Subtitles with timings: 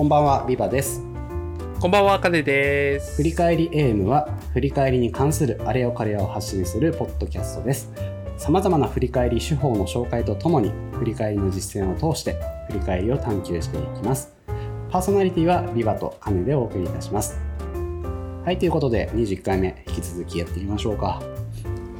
[0.00, 1.04] こんばんは、ビバです。
[1.78, 3.16] こんばんは、かねです。
[3.16, 7.92] 振り返り AM は、振り返りに関するあれよかれやを発信するポッドキャストです。
[8.38, 14.34] 様々な振り返り手法の紹介とともに、振り返りの実践を通して、振り返りを探求していきます。
[14.88, 17.38] パーソナリティはビバとカネでお送りいたします。
[18.46, 21.20] はい、ということで、21回目、引き続きやっていきましょうか。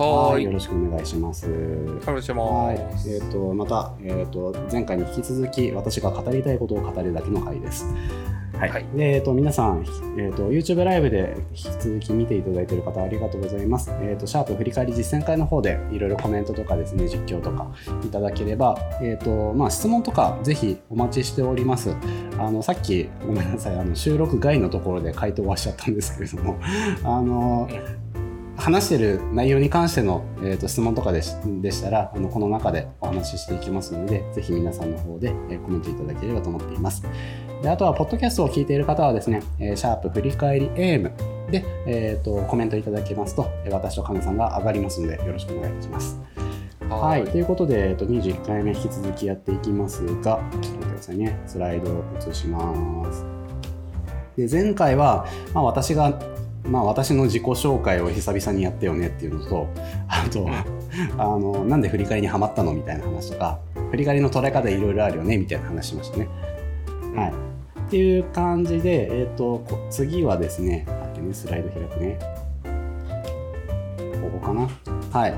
[0.00, 0.44] はーい。
[0.44, 1.46] よろしくお願いします。
[1.46, 2.76] はい。
[3.08, 7.86] えっ、とまたえっ、と前回に引き続き私が語りたいことを語るだけの回です。
[8.54, 8.70] はい。
[8.70, 9.84] はいでえっ、と皆さん
[10.16, 13.90] えっ、と YouTube ライブで引き続き見ていただいている方ありがとうございます。
[14.00, 17.70] えっ、とシャープ振り返り実践会の方でいろいろコメントとかですね実況とか
[18.02, 21.94] いただければえっ、とまあ質問とかぜひお待ちしております。
[22.38, 26.58] あのさっきごめんなさいあの収録外のところで回答はしちゃったんですけれども
[27.04, 27.68] あの。
[28.60, 37.02] 話してる内容に関しての、えー、と質問とかでしでしたらあのこの中でお話ししていきますのでぜひ皆さんの方で、えーコメントいただければと思っています
[37.62, 41.12] であとはポッドキャストを聞いている方はですね、えーシャープ振り返り AM
[41.50, 46.20] で、えー、とコメントいただけますとえー私とカネさんが上がりますのでよろしくお願いいたします
[46.88, 51.40] はい、ということで、えっと、21回目引き続きやっていきますが、ちょっと待ってくださいね。
[51.46, 53.24] スライドを移します。
[54.36, 56.18] で前回は、まあ、私が、
[56.64, 59.68] まあ、私の自己紹介を久々にやったよねっていうのと、
[60.08, 60.48] あと、
[61.18, 63.58] あの、なんで振り返りにはまったのみたいな話とか、
[63.90, 66.28] 振り返りの捉え方いろいろあるよねみたいな話しましたね。
[67.14, 67.32] はい。
[67.80, 72.18] っていう感じで、えっ、と、こ次はですね、待ってね、スライド開くね。
[74.20, 74.68] ここかな。
[75.10, 75.34] はい。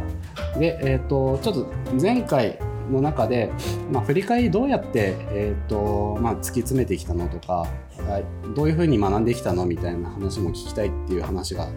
[0.58, 1.66] で、えっ、と、ちょっと
[2.00, 2.58] 前回
[2.90, 3.50] の中で、
[3.90, 7.66] まあ、振り返りどうやって、えっ、と、まあ、突き詰めてきたのとか、
[8.08, 11.68] はいどういうふうに学んできたのみたいな話も聞きたいっていう話が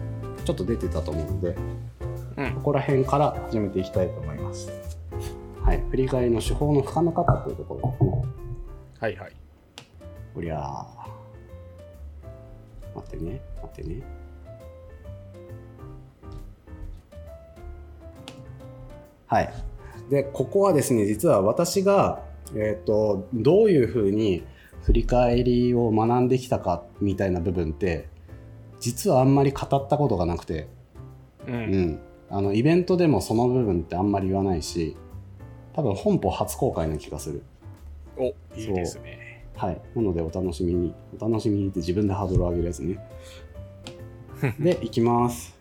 [0.44, 1.56] ちょっと出てたと思うので、
[2.36, 4.70] うんここら辺から始めていきたいと思います。
[5.62, 5.82] はい。
[5.90, 8.34] 振り返りの手法の深め方というところですね。
[9.00, 9.32] はいはい。
[10.36, 11.06] おりゃー。
[12.94, 14.02] 待ってね、待ってね。
[19.26, 19.52] はい。
[20.10, 22.22] で、ここはですね、実は私が、
[22.54, 24.44] えっ、と、どういうふうに
[24.82, 28.08] 振り返りを学んできたかみたいな部分って、
[28.80, 30.68] 実はあんまり語ったことがなくて、
[31.46, 31.50] う。
[31.50, 32.00] うんん。
[32.30, 34.96] あの、イベントでもその部分ってあんまり言わないし、
[35.74, 37.42] 多分本邦初公開な気がする。
[38.16, 39.44] お、いいですね。
[39.56, 39.80] はい。
[39.94, 40.94] なので、お楽しみに。
[41.18, 42.98] お楽しみにって自分でハードルを上げるやつね。
[44.60, 45.55] で、いきます。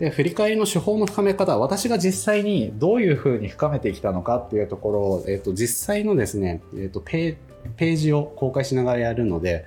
[0.00, 7.36] で、振り返りの手法の深め方、私が実際にどういうふうに深めてきたのかっていうところを、えっ、と、実際のですね、えっ、とペー、
[7.76, 9.66] ページを公開しながらやるので、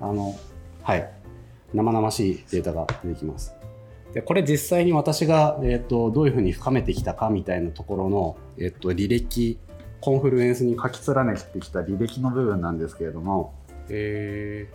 [0.00, 0.38] あの、
[0.82, 1.10] はい。
[1.74, 3.52] 生々しいデータが出てきます。
[4.12, 9.58] で、これ実際に私が、えっ、と、どういうふうに深めてきたかみたいなところの、えっ、と、履歴、
[10.00, 13.54] コンフルエンスに書き連ねてきた履歴の部分なんですけれども、
[13.88, 14.68] え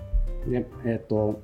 [0.45, 1.39] でえっ、と、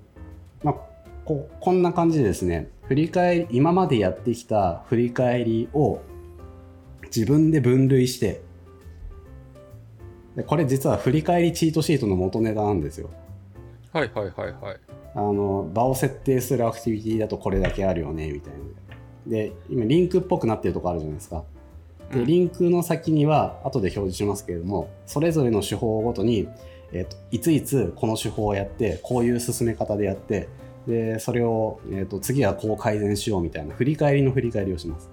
[0.62, 0.95] まあ、
[1.26, 6.02] ここんな感じでですね、振り返り、今までやってきた振り返りを
[7.06, 8.42] 自分で分類して、
[10.36, 13.10] でこれ実は振り返りチートシートの元ネタなんですよ。
[13.94, 14.80] ー、はいはいはいはい。
[15.16, 18.60] あの、場を設定するアクティビティだとこれだけあるよね、みたいな。
[19.28, 21.44] で、今リンクっぽくなってるとこあるじゃないですか。
[22.12, 26.48] でうんリンクの先には後で表示しますけれどもそれぞれの手法ごとに、
[26.92, 30.48] えっといついつこの手法をやってこういう進め方でやって
[30.88, 35.10] でそれを、えっと次はこう改善しようみたいな振り返りの振り返りをします。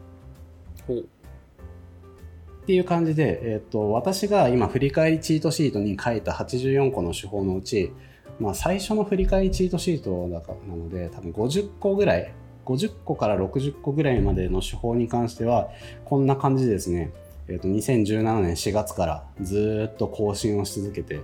[0.86, 0.98] ほう。
[1.00, 7.92] っていう感じで、えっと私が今振り返りチートシートに書いた84個の手法のうち、
[8.38, 12.32] まあ、最初の振り返りチートシートだかなので多分50個ぐらい
[12.64, 15.70] 50個から60個ぐらいまでの手法に関しては
[16.04, 17.12] こんな感じでですね、
[17.48, 21.20] えっと2017年4月からずーっと更新をし続けて、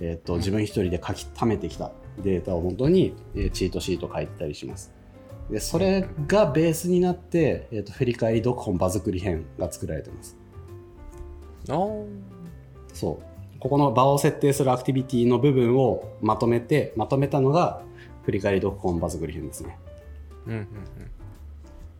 [0.00, 4.92] えっと自分一人で書き溜めてきたデータをもとに、えーチートシートを書いてたりします
[5.50, 10.36] でそれがベースになって、えっと振り返り読本場作り編が作られてます
[12.92, 13.60] そう。
[13.60, 17.82] ここの場を設定するアクティビティの部分をまとめて、まとめたのが、
[18.24, 19.78] 振り返り読本場作り編ですね。
[20.46, 20.68] うんうん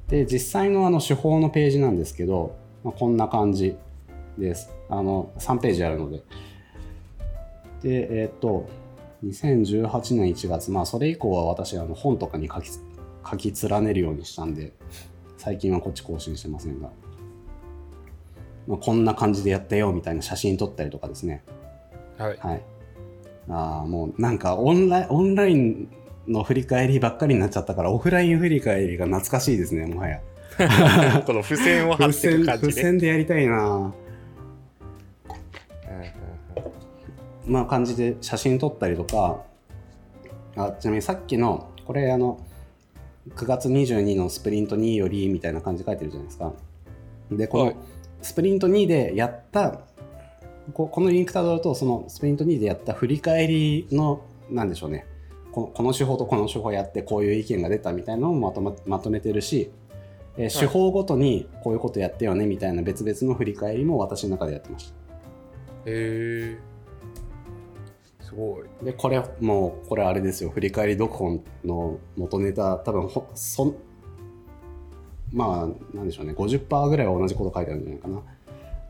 [0.08, 2.54] で、実際のあの手法のページなんですけど、
[2.84, 3.74] まあ、こんな感じ
[4.36, 4.70] です。
[4.90, 6.18] あの、3ページあるので。
[7.82, 8.68] で、えーっと、
[9.24, 12.70] 2018年1月、まあ、それ以降は私、あの本とかに書き
[13.30, 14.72] 書き連ねるようにしたんで、
[15.38, 16.90] 最近はこっち更新してませんが、
[18.66, 21.42] まあ、こんな感じでやったよみたいな写真撮ったりとかですね。
[22.18, 22.26] うん。
[22.26, 22.38] はい。
[22.38, 22.62] はい。
[23.48, 25.88] ああ、もうなんかオンライン、オンライン
[26.28, 30.20] の振り返りばっかりになっちゃったから、オフライン振り返りが懐かしいですね、もはや。
[31.26, 32.70] この付箋を貼っていく感じね。
[32.70, 33.92] 付箋でやりたいな
[37.46, 39.42] まあ、感じで写真撮ったりとか。
[40.56, 42.40] あちなみにさっきのこれあの
[43.30, 46.52] 9月22のスプリント2よりみたいな感じで書いてるじゃないですか。
[47.30, 47.76] でこのはい。
[48.22, 49.80] スプリント2でやった
[50.72, 55.06] ここのリンクたどるとそのスプリント2でやった振り返りのなんでしょうね。
[55.52, 59.70] このこの手法とこの手法やってこういう意見が出たみたいなのをまとままとめてるし、
[60.36, 64.92] えー手法ごとにこういうことやってよねみたいな別々の振り返りも私の中でやってました。
[64.92, 64.94] へ
[65.86, 66.73] えす
[68.34, 68.84] ごい。
[68.84, 70.50] でこれもうこれあれですよ。
[70.50, 72.76] 振り返り読本の元ネタ。
[72.76, 73.74] 多分ほそん
[75.32, 76.32] まあなんでしょうね。
[76.32, 78.22] 50%ぐらいは同じこと書いてあるんじゃないかな。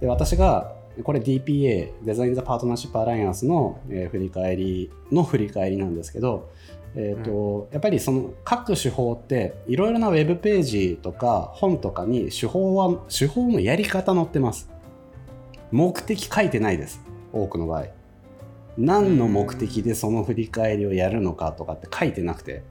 [0.00, 6.50] で私がこれ DPA デザイン・ザ・パートナーシップ・アライアンスの、えー振り返りの振り返りなんですけど、
[6.94, 14.70] えーとやっぱりその各手法っていろいろなウェブページとか本とかに手法は手法のやり方載ってます。
[15.72, 17.00] 目的書いてないです。
[17.32, 17.86] 多くの場合
[18.76, 22.62] 何の目的でその振り返りをやるのかとかって書いてなくて、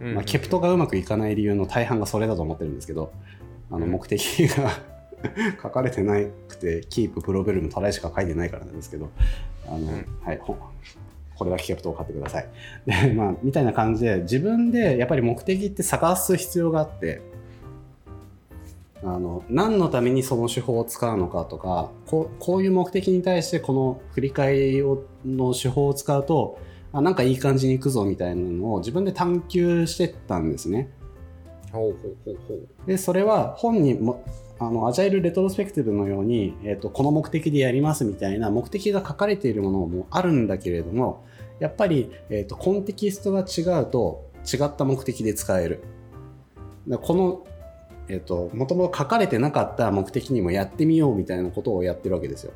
[0.00, 0.14] うん。
[0.14, 3.12] まあ、 KPT がうまくいかない理由の大半がそれだと思ってるんですけど
[3.70, 3.92] あのうん。
[3.92, 4.70] 目的が
[5.62, 9.10] 書かれてなくて Keep Problem Try しか書いてないからなんですけど
[9.66, 10.06] あの、ん。
[10.22, 10.56] はいほ
[11.36, 12.46] これだけ KPT を書いてください。
[12.84, 17.22] で、まあ、みたいな感じで自分でやっぱり目的って探す必要があって
[19.02, 26.58] あの何のためにその手法を使うのかとかこうこういう目的に対してこの振り返りをの手法を使うと
[26.92, 30.90] あなんかいい感じにいくぞみたいなのを自分で探求してったんですね。
[31.72, 34.24] ほうほうほうほうでそれは本にも
[34.58, 41.24] あのアジャイルレトロスペクティブのように、えー、とこの目的でやりますみたいな目的が書かれているものもあるんだけれども
[41.60, 45.82] やっぱり、えー、とコンテキストが違うと違った目的で使える。
[46.86, 47.46] でこの
[48.10, 52.52] えっ、ともともと書かれてなかった目的にもやってみようみたいなことをやってるわけですよ。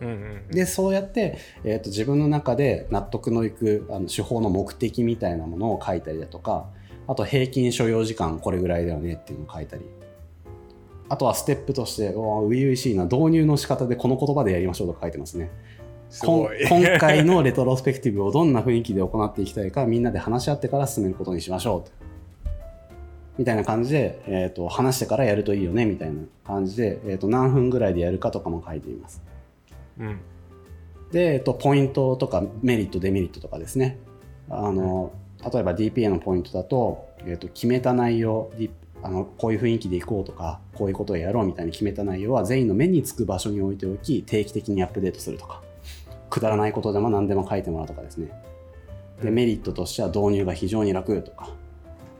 [0.00, 6.66] うんうんでそうやって、えー、と自分の中で納得のいくあの手法の目的みたいなものを書いたりだとか
[7.06, 9.84] あと平均所要時間これぐらいだよねっていうのを書いたり。
[11.08, 15.50] あとはステップとして初々しいな導入の仕方でこの言葉でやりましょうとか書いてますね。
[16.08, 16.48] す 今
[17.00, 21.92] 回のレトロスペクティブをどんな雰囲気で行っていきたいかみんなで話し合ってから進めることにしましょうと
[23.38, 29.22] みたいな感じで、えー、と話してからやるといいよねみたいな感じで、えー、と何分ぐらいでやるかとかも書いています。
[29.98, 30.20] うん。
[31.10, 33.98] で、えっと、ポイントとかメリットデメリットとかですね。
[34.48, 35.12] あの
[35.52, 38.50] 例えば DPA のポイントだと,、えっと決めた内容
[39.02, 45.62] あのこういう雰囲気でいこうとかこういうことをやろうみたいに決めた内容は全員の目につく場所に置いておき定期的にアップデートするとか
[46.28, 48.30] くだらないことでも何でも書いてもらうとかですね。
[49.22, 49.34] でうん。
[49.34, 51.50] メリットとしては導入が非常に楽とか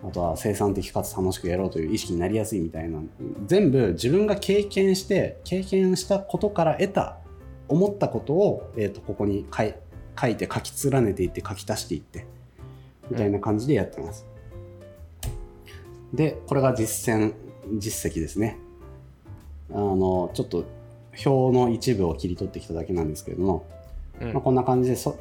[0.03, 3.01] あとは生産的かつ楽しくやろうという意識になりやすいみたいな
[3.47, 7.19] 全部自分が経験して経験したことから得た
[7.69, 9.75] 思ったことを、えー、とここに書い
[10.21, 12.27] 書いて書き連ねていって書き足していって
[13.11, 14.27] みたいな感じでやってます。
[16.13, 17.35] でこれが実践
[17.79, 18.59] 実績ですね。
[19.71, 20.65] あのちょっと
[21.25, 23.67] 表の一部を切り取ってきただけなんですけれども、
[24.21, 25.17] うんまあ、こんな感じでそ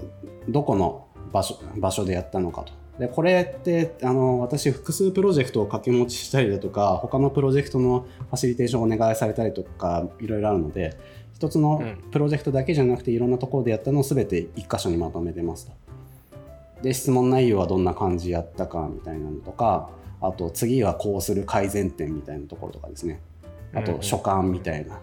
[0.47, 2.78] どこの場所場所でやったのかと。
[2.99, 10.97] でこれってあの私複数プロジェクトを掛け持ちしたりだとか他のプロジェクトのファシリテーションをお願いされたりとかいろいろあるので
[11.33, 12.11] 一つのうん。
[12.11, 15.73] プロジェクトだけじゃなくていろんなところでやったのを全て一箇所にまとめてますと。
[16.83, 19.89] で質問内容はどんな感じやったかみたいなのとか
[20.21, 23.21] あと次はこうする改善点みたいなところとかですね。
[23.73, 24.99] あと書簡みたいな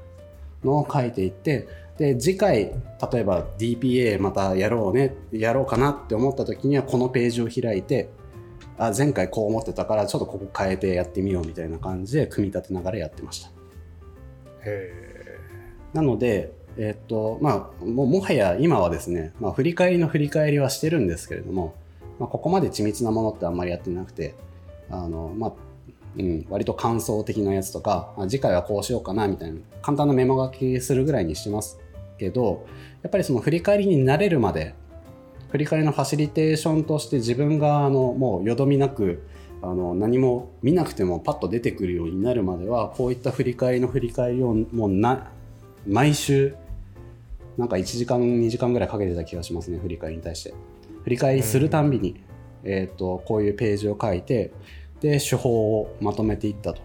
[0.64, 1.66] のを書いていって
[1.98, 2.72] で次回
[3.12, 8.10] 例えば DPA またやろうねやろうかなって思った時にはこのページを開いて
[8.78, 13.50] あ前回こう思ってたからちょっとここ変えてやってみようみたいな感じで組み立てながらやってました。
[14.66, 15.38] へ
[15.94, 21.74] なのでえっとまあももはや今はですね、まあ、振り返りの振り返りはしてるんですけれども、
[22.18, 24.34] まあ、ここまで緻密なものってあんまりやってなくて
[24.90, 25.52] あのまあ
[26.18, 31.78] うん、割と感想的なやつとかあ次回はこうしようかなみたいな簡単なメモ書きするぐらいにしてます
[32.18, 32.66] けど
[33.02, 34.74] やっぱりその振り返りに慣れるまで
[35.50, 39.22] 振り返りのファシリテーションとして自分があのもうよどみなく
[39.62, 45.30] あの何も見なくてもパッと出てくるようになるまではこういった振り返りの振り返りをもうな
[45.86, 46.54] 毎週
[47.56, 50.54] なんか1時間2時間ぐらいかけてた気がしますね振り返りに対して
[51.04, 52.20] 振り返りするたんびに、
[52.64, 54.52] えー、とこういうページを書いて
[55.00, 56.80] で手法をまとめていったと。
[56.80, 56.84] っ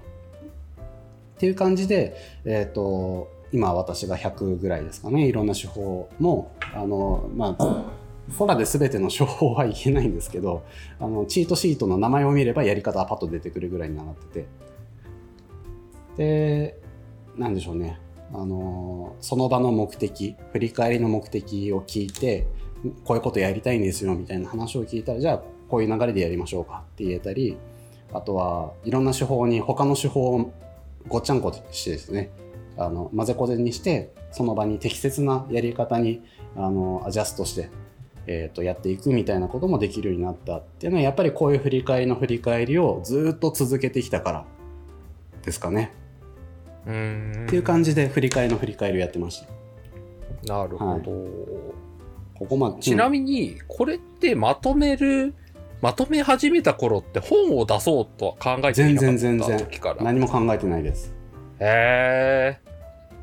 [1.42, 5.27] ていう感じで、えー、と今私が100ぐらいですかね。
[5.27, 7.86] いろんな手法もあの、まあ、
[8.29, 10.63] フォラで全ての手法はいけないんですけど
[11.00, 14.48] あのチートシートの名前を見ればやり方はパッと出てくるぐらいになってて。
[16.17, 16.79] で
[17.38, 18.00] なんでしょうね。
[18.34, 22.48] あのその場の目的振り返りの目的を聞いて
[23.03, 27.58] こういうことやりたいんですよみたいな話を聞いたらじゃあこういう流れでやりましょうかって言えたり
[28.13, 30.53] あとはいろんな手法に他の手法を
[31.08, 32.29] ごっちゃんこしてですね。
[32.78, 36.24] あの混ぜこぜにしてその場に適切なやり方に
[36.56, 37.70] あのアジャストして、
[38.28, 44.46] えー、とやっていくみたいなこともできるようになったっていうのはやっぱりこういう振り返りの振り返りをずっと続けてきたから
[45.44, 45.92] ですかね。
[46.86, 49.62] うーんっていう感じで振り返りの振り返りをやってました。
[50.54, 51.12] なるほど、
[52.40, 55.36] ここまでちなみにこれってまとめる
[55.82, 61.13] まとめ始めた頃って本を出そうとは考えていなか全然全然った時から何も考えてないです。
[61.62, 62.72] へえ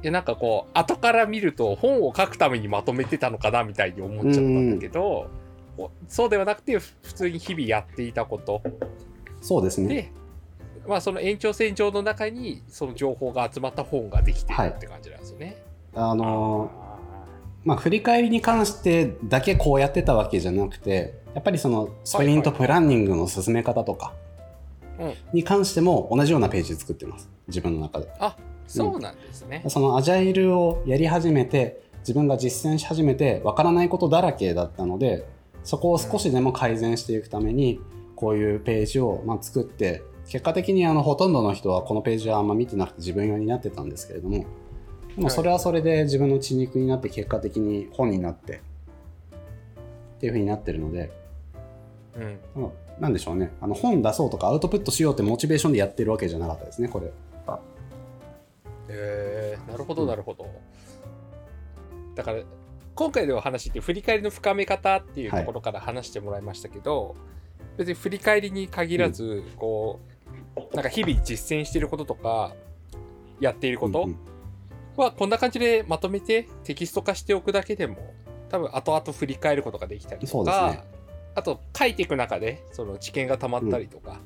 [0.02, 5.28] いやなんかこう後から見ると本を書くためにまとめてたのかなみたいに思っちゃったんだけど、
[5.76, 8.62] おそうではなくてふ普通に日々やっていたこと。
[9.40, 9.88] そうですね。
[9.88, 10.12] で、
[10.86, 14.70] まあ、その延長線上の中にその情報が集まった本ができてるはい。
[14.70, 15.60] って感じなんですよね。
[15.94, 16.88] あのー
[17.64, 24.27] まあ、振り返りに関してだけこうやってたわけじゃなくてやっぱりそのスプリントプランニングの進め方とかうん
[25.32, 27.30] に関しても同じようなページ作ってます。
[27.46, 28.08] 自分の中で。
[28.18, 28.36] あ
[28.66, 29.64] そうなんですね。
[29.68, 35.26] そのアジャイルをやり始めて自分が実践し始めてわからないことだらけだったので
[35.64, 37.80] そこを少しでも改善していくために
[38.16, 44.46] こういうページをまあ作って結果的にあのほとんどの人はこのページはあんま見てなくて自分用になってたんですけれども
[45.16, 48.62] でもそれはそれで自分の血肉になって結果的に本になって
[50.16, 51.10] っていう風になってるので
[52.16, 52.62] うん。
[52.62, 53.52] うんなんでしょうね。
[53.60, 57.12] あの本出そうとかアウトプットしようってモチベーションでやってるわけじゃなかったですねこれ
[57.46, 57.60] は。
[58.88, 59.96] へえなるほうん。
[59.96, 60.46] どなるほど。
[62.14, 62.42] だから
[62.94, 67.14] 今回のお話って振り返りの深め方っていうところから話してもらいましたけど、
[67.76, 70.00] 別に振り返りに限らず、こ
[70.56, 72.54] うなんか日々実践していることとか
[73.38, 74.16] やっていることうんうん。
[74.96, 77.98] はこんな感じでまとめてテキスト化しておくだけでも
[78.48, 80.97] 多分後々振り返ることができたりとか、そうですね
[81.38, 84.20] あと書いていく中でその知見がたまったりとか、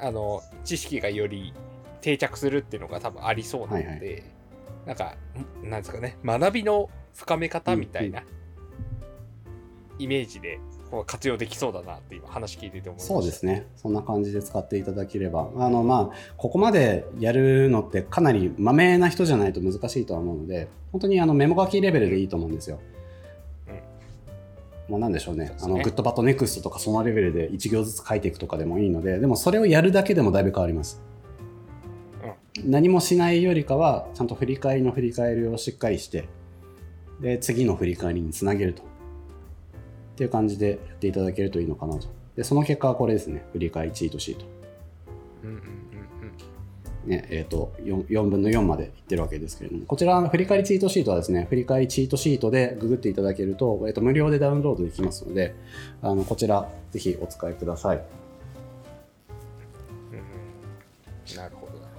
[0.00, 1.52] あの知識がより
[2.00, 4.22] 定着するっていうのが多分ありそうなので、はい
[4.86, 5.14] なんか
[5.62, 8.24] んなんですかね学びの深め方みたいな
[9.96, 10.58] イメージで
[10.90, 13.68] こう活用できそうだなって今話聞いてて思いまそうですね。
[13.76, 15.48] そんな感じで使っていただければ。
[15.56, 22.80] あの、まあ、ここまでやるのってかなりまめな人じゃないと難しいとは思うので、本当にあのメモ書きレベルでいいと思うんですよ。
[22.96, 23.01] うん
[24.88, 25.46] もうなんでしょうね。
[25.46, 25.56] ね。
[25.60, 31.02] あの Good Bad Next とかそのレベルで1行ずつ書いていくとかでもいいのででもそれをやるだけでもだいぶ変わります、
[32.64, 36.28] 何もしないよりかはちゃんと振り返りの振り返りをしっかりして
[37.20, 38.82] で次の振り返りにつなげると。
[38.82, 42.06] っていう感じでやっていただけるといいのかなと。
[42.36, 43.44] でその結果はこれですね。
[43.52, 44.44] 振り返りチートシート。
[45.44, 45.91] うんうんうん
[47.04, 55.54] ねえー、と 4, 4分の4までいってるわけですけれども、こちら、振り返りチートシートはですね、振り返りチートシートでググっていただけると、えー、と無料でダウンロードできますので、
[56.00, 57.96] あのこちら、ぜひお使いください。
[57.96, 58.02] うん
[60.18, 61.92] うんなるほどなる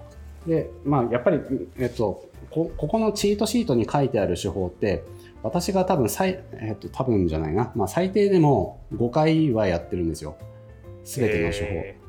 [0.46, 1.40] ほで、まあ、やっぱり、
[1.78, 5.04] えっと、こここのチートシートに書いてある手法って、
[5.42, 10.38] 私が多分最、えっと、多分じゃないな、まあ、最低でも5回はやってるんですよ。
[11.04, 11.66] すべての手法。
[11.66, 12.04] へー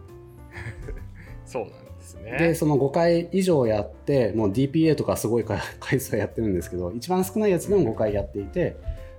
[1.51, 1.84] そうなん
[2.25, 2.39] ね。
[2.39, 8.77] でその5回以上やってもう DPA とかすごい回回数はやってるんですけど一番少ないやつでも5回やっていて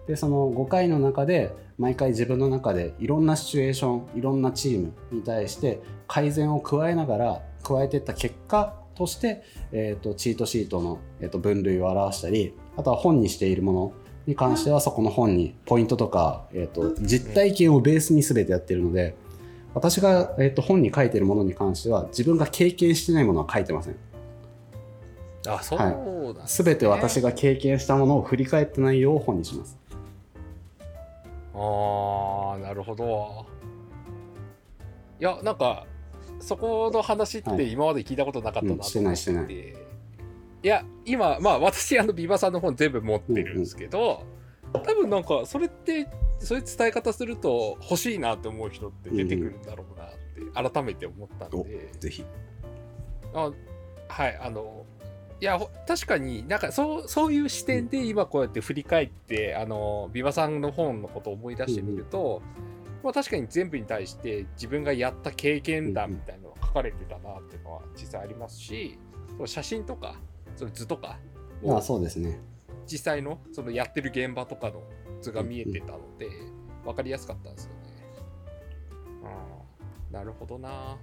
[0.08, 13.94] でその5回の中で毎回自分の中でいろんなシチュエーションいろんなチームに対して改善を加えながら加えていった結果として、えー、とチートシートの、えー、と分類を表したりあとは本にしているもの
[14.26, 19.16] に関してはそこの本にポイントとか、えー、と実体験をベースに全てやってるので
[19.75, 23.96] 私が、えー、と本に書いてるものに関しては自分が経験してないものは書いてません。
[25.48, 26.65] あそうなんですね。
[26.65, 29.77] 全て私が経験したものを振り返った内容を本にします。
[31.53, 33.46] ああなるほど。
[35.20, 35.86] いやなんか
[36.39, 37.58] そこの話っはい。
[37.58, 39.53] て今まで聞いたことなかったなうんしてないしてない。
[39.53, 44.24] いや今まあ私あのビバさんの本全部持ってるんですけど、
[44.72, 46.08] 多分なんかそれって
[46.39, 50.10] そういう伝え方すると欲しいなって思う人って出てくるんだろうなっ
[50.63, 52.25] て改めて思ったんで、ぜひ。
[53.34, 53.51] あ
[54.08, 54.86] はいあの
[55.42, 62.42] いやほ確かになんかそうそういう視点で今こうやって振り返ってあのビバさんの本のことを思い出してみると、
[63.04, 70.15] まあ、確かに全部に対して自分がやった経験談みたいなのが書かれてたなっていうのは実際ありますしその写真とか
[70.56, 71.20] その図とか
[71.63, 72.39] あもそうですね
[72.88, 74.84] 実際のそのやってる現場とかの
[75.22, 76.30] 図が見えてたので
[76.84, 77.77] 分かりやすかったんですよね。
[80.10, 80.98] うん、なるほどな。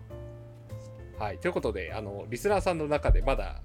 [1.18, 3.62] はい、ということであのリスナーさんの中でまだ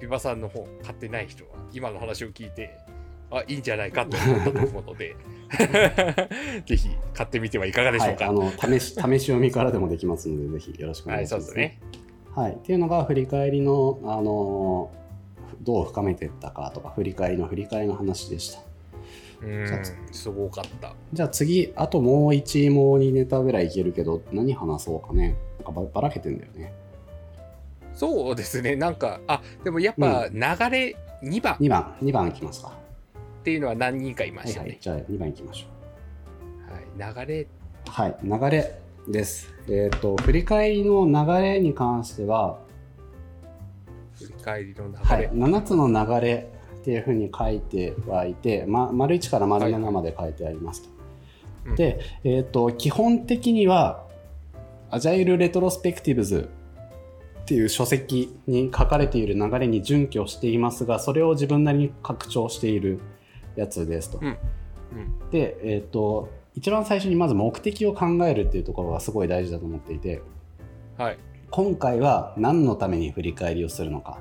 [0.00, 2.78] ビバさんの本買ってない人は今の話を聞いて
[3.30, 5.16] あいいんじゃないかと思ったと思うので
[6.66, 8.26] ぜひ買ってみてはいかがでしょうか。
[8.26, 8.38] はい、あ
[8.70, 11.80] の試し 試し読みからでもできますのでぜひよろしくお願いします、はい、そうですね。
[12.34, 14.90] はい、っていうのが振り返りのあの
[15.60, 18.60] どう深めていったかとか振り返りの振り返りの話でした。
[19.42, 19.82] うん。
[20.12, 20.94] すごかった。
[21.12, 25.36] じゃあ次あともう1もう2ネタぐらいいけるけど何話そうかね。
[25.64, 26.72] なんかばらけてんだよね。
[27.94, 28.76] そうですね。
[28.76, 30.38] なんかあでもやっぱ流
[30.70, 31.96] れ2番、うん、2番。
[32.02, 32.72] 2番いきますか。
[33.40, 35.66] っていうのは何人かいましたね、はいはい、じゃあ2番いきましょ
[36.98, 37.02] う。
[37.02, 37.26] はい。
[37.26, 37.46] 流れ。
[37.86, 38.16] はい。
[38.22, 39.54] 流れです。
[39.68, 42.58] えっ、ー、と振り返りの流れに関しては
[44.28, 50.88] 振り返りの流れ、はい、7つの流れっていうふうに書いてはいて、ま、丸1から丸7まで書いてありますと。
[51.70, 54.06] はい、で、えーと、基本的には
[54.90, 56.48] 「アジャイル・レトロスペクティブズ」
[57.42, 63.00] っていう書籍に書かれている流れに準拠していますがそれを自分なりに拡張している
[63.56, 64.18] やつですと。
[64.20, 64.26] うん。
[64.26, 70.22] うん、で、えーと、一番最初にまず目的を考えるっていうところがすごい大事だと思っていて、
[70.96, 71.18] はい、
[71.50, 74.18] 今回は何のために振り返りをするのか。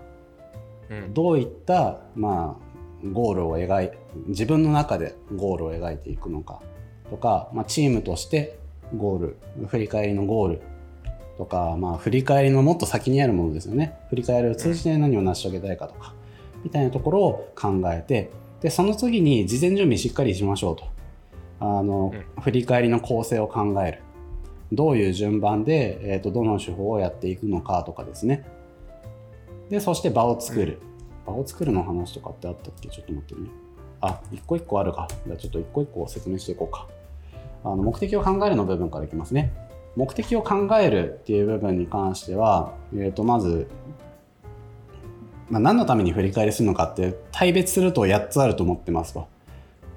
[1.14, 3.92] どういった、まあ、ゴールを描い
[4.28, 6.62] 自分の中でゴールを描いていくのか。
[7.10, 8.60] とか、まあ、チームとして
[8.96, 10.62] ゴール振り返りのゴール
[11.38, 13.98] とか、まあ、振り返りのもっと先にあるものですよね。
[14.10, 16.14] 振り返りを通じて何を成し遂げたいかとか、
[16.64, 18.30] みたいなところを考えて
[18.62, 20.86] でその次に事前準備しっかりしましょうと。
[21.60, 24.02] あの、うん、振り返りの構成を考える
[24.72, 28.46] どういう順番で、えーとどの手法をやっていくのかとかですね
[29.70, 30.80] で、そして場を作る。
[31.26, 32.88] 場を作るの話とかってあったっけ？
[32.88, 33.50] ちょっと待ってね。
[34.00, 35.08] あ、一個一個あるか。
[35.26, 36.88] じゃあちょっと一個一個説明していこうか。
[37.66, 39.52] あの目的を考えるの部分からいきますね。
[39.98, 43.68] 目的を考えるっていう部分に関しては、えー、とまず、
[45.50, 49.28] まあ、何のために振り返りするのかって大別すると8つあると思ってますと。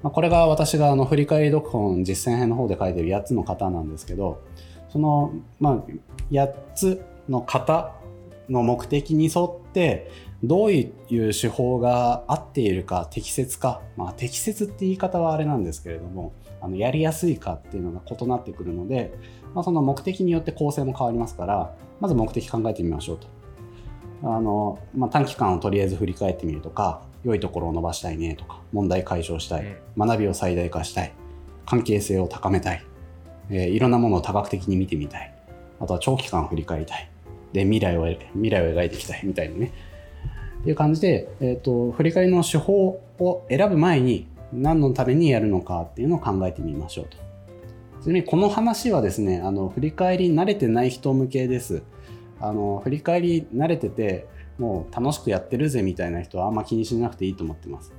[0.03, 4.41] まあ、これが私があの振り返り読本実践編の方で書いてる8つの型なんですけど、
[4.89, 5.77] その、まあ、
[6.31, 7.93] 8つの型
[8.49, 10.11] の目的に沿って
[10.43, 19.13] どういう手法が合っているか適切か、まあ、適切って言い方はあれなんですけれどもあのやりやすいかっていうのが異なってくるので、
[19.53, 23.40] まあ、その目的によって構成も変わりますからまず目的考えてみましょうと。
[24.23, 31.13] あの、まあ、短期間をとりあえず振り返ってみるとか良いところを伸ばしたいねとか問題解消したい、学びを最大化したい
[31.65, 32.85] 関係性を高めたい、
[33.49, 35.33] えー、いろんなものを多角的に見てみたい
[35.79, 37.09] あとは長期間振り返りたい
[37.53, 39.73] で未来を未来を描いていきたいみたいなね
[40.61, 47.17] っていう感じで、えーと、振り返りの手法を選ぶ前に何のためにやるのかっていうのを考えてみましょうと。
[48.01, 51.83] ちなみにこの話はですねあの振り返り慣れてない人向けです。
[52.41, 54.27] あの振り返り慣れてて
[54.57, 57.93] もう楽しくやってるぜみたいな人はあんま気にしなくていいと思ってます。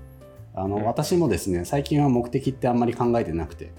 [0.55, 3.73] あの、私もですね最近は目的ってあんまり考えてなくて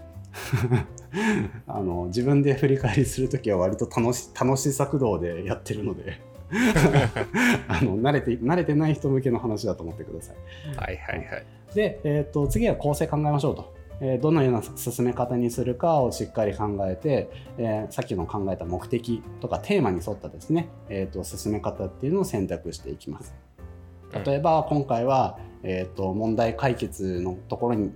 [1.68, 6.20] あの自分で振り返りする時は割と楽し楽しさ駆動でやってるので
[7.68, 10.36] あの慣れて慣れてない人向けの話だと思ってください。
[10.76, 11.46] はいはいはい。
[11.74, 13.74] で、えーと、次は構成考えましょうと。
[14.06, 23.34] えー、どのような進め方にするかをしっかり考えて、えー、さっきの考えた目的とかテーマに沿ったですね、えーと、進め方っていうのを選択していきます。
[24.26, 27.92] 例えば今回は、えーと問題解決のところに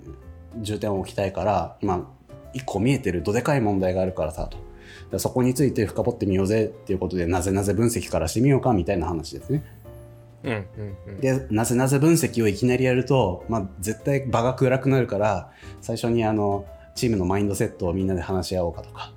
[0.62, 2.10] 重点を置きたいから今
[2.54, 4.48] 一個見えてるどでかい問題があるからさ
[5.12, 9.64] とそこについて深掘ってみようぜっていうことでなぜなぜ分析からしてみようかみたいな話ですね。
[10.44, 19.12] うんうんうん、でなぜなぜ分析をいきなりやると、まあ、絶対場が暗くなるから最初にあのチームのマインドセットをみんなで話し合おうかとか、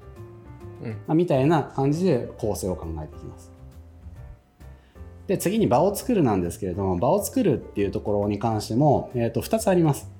[0.83, 3.50] うんまあ、みたいな感じで構成を考えていきます。
[5.26, 10.11] で次に場を作るなんですけれども場を作るっていうところに関しても、えー、と2つあります。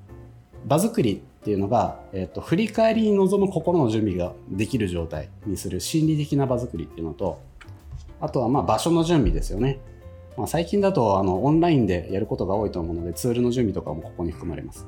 [0.67, 7.41] 場作りっていうのが、えーと、振り返りに臨む心の準備ができる状態にする心理的な場作りっていうのと
[8.21, 9.81] あとはまあ場所の準備ですよね、
[10.41, 14.87] まあ、最近だとあのオンラインでやることが多いと思うのでツールの準備とかもここに含まれます、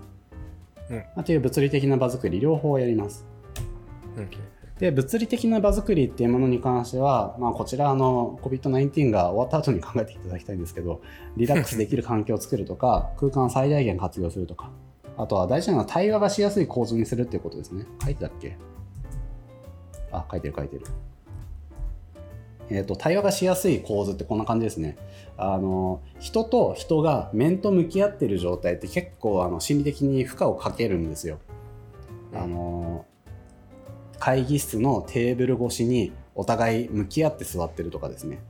[0.89, 3.27] うん、あという物理的な場作り両方やります、
[4.17, 4.31] うん、
[4.79, 11.03] で物理的な場作りっていうものに関しては、まあ、こちらの COVID-19 が終わった後に考えていただきたいんですけど
[11.37, 14.71] リラックスできる環境を作るとか 空間を最大限活用するとか
[15.19, 17.85] あとは大事なのは対話がしやすい構図にするっていうことですね。
[18.03, 18.57] 書いてたっけ？
[20.13, 20.87] あ、書いてる書いてる。
[22.71, 24.97] えーと、対話がしやすい構図ってこんな感じですね。
[25.37, 31.39] あの人と人が面と向き合ってる状態って結構あの心理的に負荷をかけるんですよ。
[32.35, 33.05] あの
[34.19, 38.41] 会議室のテーブル越しにお互い向き合って座ってるとかですね。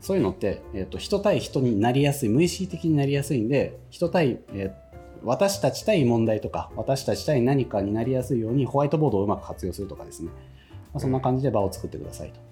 [0.00, 4.86] そういうのって、えー、と人対人になりやすい無意識的になりやすいんで人対、えー
[5.26, 12.45] 私たち対問題とか私たち対何かになりやすいようにホワイトボードをうまく活用するとかですね、まあ、そんな感じで場を作ってくださいと。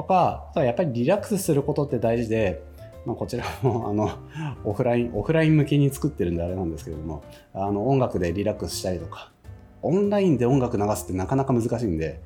[0.00, 2.62] とかあとはやっぱりリラックスすることって大事で、
[3.04, 4.10] まあ、こちらも あの
[4.64, 9.30] オフラインオフライン向けに作ってるんであれなんですけれどもあの音楽でリラックスしたりとか
[9.82, 12.20] オンラインで音楽流すってなかなか難しいんで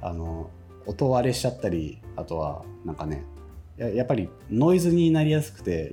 [0.00, 0.48] あの
[0.86, 3.24] 音割れしちゃったりあとはなんかね
[3.76, 5.92] やっぱりノイズになりやすくて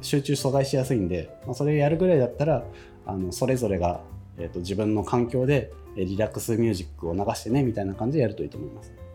[0.00, 2.64] 集中阻害しやすいんで、まあ、それやるぐらいだったら
[3.04, 4.00] あのそれぞれが、
[4.38, 9.05] えー、と自分の環境でリラックスミュージックを流してねみたいな感じでやるといいと思います。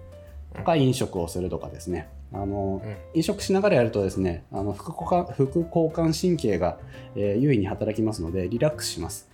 [0.56, 2.10] とか飲食をするとかですね。
[2.34, 2.98] あの、うん。
[3.14, 6.80] 飲食しながらやるとですねあの副交感副交感神経が、
[7.16, 9.30] えー優位に働きますのでリラックスします。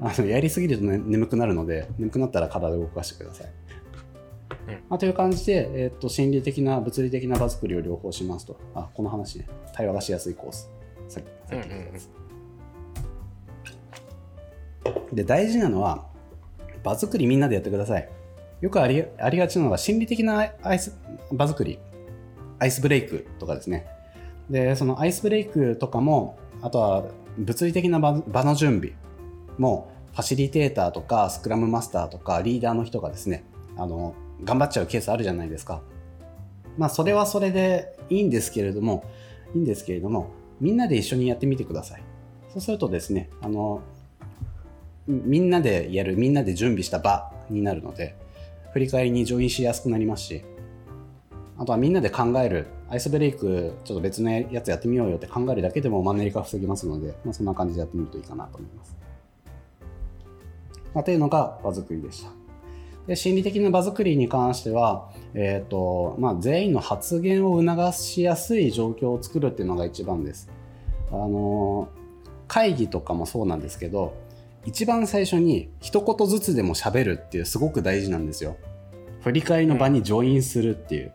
[0.00, 3.46] あのやりすぎると、ね、眠くなるので眠くなったら体を動かしてください、
[4.68, 4.74] うん。
[4.90, 8.56] まあ、という感じで、えーっと心理的な物理的な場作りを両方しますと。
[8.74, 10.70] あこの話ね対話がしやすいコース。
[11.08, 12.10] さっき言ったやつ、
[15.12, 16.06] で大事なのは
[16.82, 18.08] 場作りみんなでやってください
[18.60, 20.96] よくありありがちなのが心理的なアイス
[21.32, 21.78] 場作り。
[22.58, 23.86] アイスブレイクとかですね。
[24.48, 27.04] でそのアイスブレイクとかもあとは
[27.36, 28.94] 物理的な場の準備
[29.58, 33.44] もファシリテーターとかスクラムマスターとかリーダーの人がですね
[33.76, 35.82] あの頑張っちゃうケースあるじゃないですか。
[36.78, 39.04] まあそれはそれでいいんですけれども
[39.54, 42.02] いいんですけれどもみんなで一緒にやってみてください。
[42.48, 43.82] そうするとですねあの
[45.06, 48.16] みんなでやるみんなで準備した場になるので
[48.76, 50.44] 振り返りにジョインしやすくなりますし
[51.56, 58.96] あとはみんなで考えるアイスブレイクちょっと別のやつやってみようよって考えるだけでもマンネリ化防げますので、まあ、そんな感じでやってみるといいかなと思います。
[60.92, 62.30] まあ、というのが場作りでした。
[63.06, 70.50] で心理的な場作りに関しては、えーとまあ、全員の発言を促しやすい状況を作るっていうのが一番です。
[71.10, 71.88] あの
[72.46, 74.25] 会議とかもそうなんですけど
[74.66, 78.56] 一番最初に一言ずつでも喋るっていうすごく大事なんですよ。
[79.22, 81.12] 振り返りの場にジョインするっていう。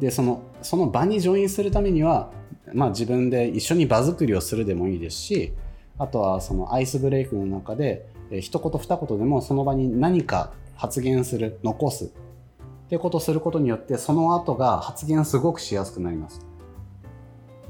[0.00, 2.32] でそのその場にジョインするためには、
[2.72, 5.52] まあ、自分で一緒に場作りをするでもいいですし
[5.98, 12.08] あとはそのアイスブレイクの中で、えー一言二言でもその場に何か発言する残すっ
[12.88, 16.40] てことをすることによってその後が発言すごくしやすくなります。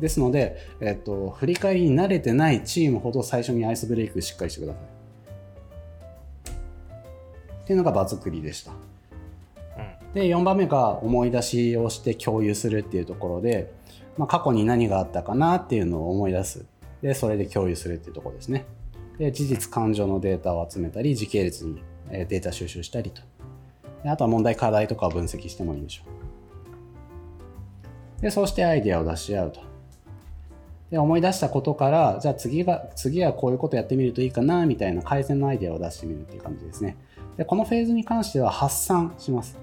[0.01, 4.92] ですので、えっと振り返りに慣れてないチームほど最初にアイスブレイクしっかりしてください。
[7.63, 8.73] っていうのが場作りでした。
[10.15, 13.73] で4番目が思い出しをして共有するっていうところで、
[14.19, 16.67] まあ、過去に何があったかなっていうのを思い出す。
[17.01, 18.67] でそれで共有するっていうところですね。
[19.19, 23.23] で事実感情のデータを集めたり時系列にえーデータ収集したりと。
[24.03, 26.03] であとは問題課題とかを分析してもいいでしょ
[28.21, 28.23] う。
[28.23, 29.61] でそうしてアイデアを出し合うと。
[30.91, 36.99] で思い出したことからじゃあ次が次はこういうことやってみるといいかなみたいな改善のアイデアを出してみるっていう感じですね
[37.37, 39.59] でこのフェーズに関しては発散します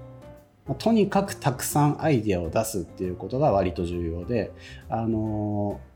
[0.78, 4.52] とにかくたくさんアイデアを出すっていうことが割と重要で、
[4.88, 5.90] あのー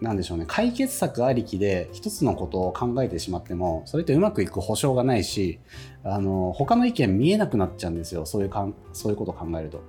[0.00, 5.58] なんでしょうね、解決策ありきで一つのことを考えてしまっても、それってうまくいく保証がないし、
[6.04, 9.82] あの他の意見見えなくなっちゃうんですよ、そういうかんそういうことを考えると。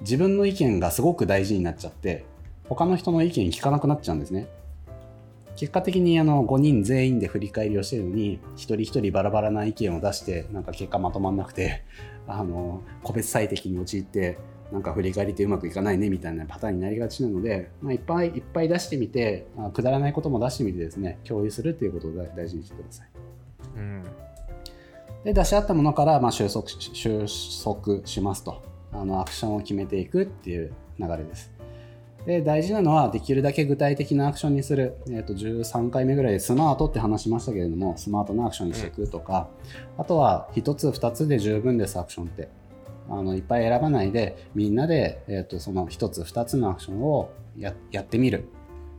[0.00, 2.26] 自分の意見がすごく大事になっちゃって、
[2.68, 4.48] 他の人の意見聞かなくなっちゃうんですね。
[5.56, 11.82] 結果的にあの5人全員で振り返りをしてるのに一人一人バラバラな意見を出してなんか結果まとまんなくて
[12.26, 14.38] あの個別最適に陥って
[14.72, 23.08] なんか振り返りってうまくいかないねみたいなパターンになりがちなので、まあ、いっぱいいっぱい出してみてあくだらないことも出してみてですね共有するっていうことを大大事にしてください。
[23.76, 24.02] うん
[25.24, 27.26] で出し合ったものからまあ収束し収
[27.62, 28.62] 束しますと
[28.92, 31.52] あのアクションを決めていくっていう流れです。
[32.26, 39.48] で大事なのはできるだけ具体的なアクションにする、えー、と13回目ぐらいでスマートって話しましたけれどもスマートなアクションにしていくとか、
[39.98, 42.48] あとは1つ2つで十分ですアクションって。
[43.10, 48.48] あのいっぱい選ばないでみんなで、えー、とその1つ2つのアクションをややってみる、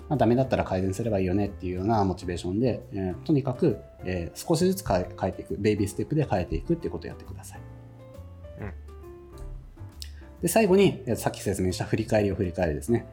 [0.10, 5.56] まあ、ダメだったら改善すればいいよねっていうようなモチベーションで、えーとにかく、えー少しずつ変え変えていく。
[5.58, 7.73] ベイビーステップで変えていくっていうことをやってください。
[10.44, 13.06] で最後にさっき説明した振り返りを振り返りですね。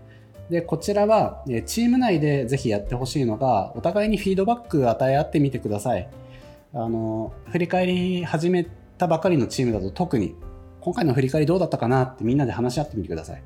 [0.51, 6.09] でこちらはチーム内でぜひやってほしいのがお互いにフィードバック与え合ってみてください。
[6.75, 8.67] あの振り返り始め
[8.99, 10.35] たばかりのチームだと特に
[10.81, 13.43] 今回の振り返りどうだったかなってみんなで話し合ってみてください。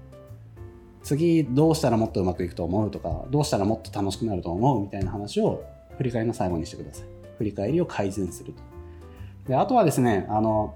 [1.02, 5.62] 次どうしたらもっとうまくいくと思うとかどうしたらもっと楽しくなると思うみたいな話を
[5.98, 7.06] 振り返りの最後にしてください。
[7.36, 8.62] 振り返りを改善すると。
[9.46, 10.74] であとはですねあの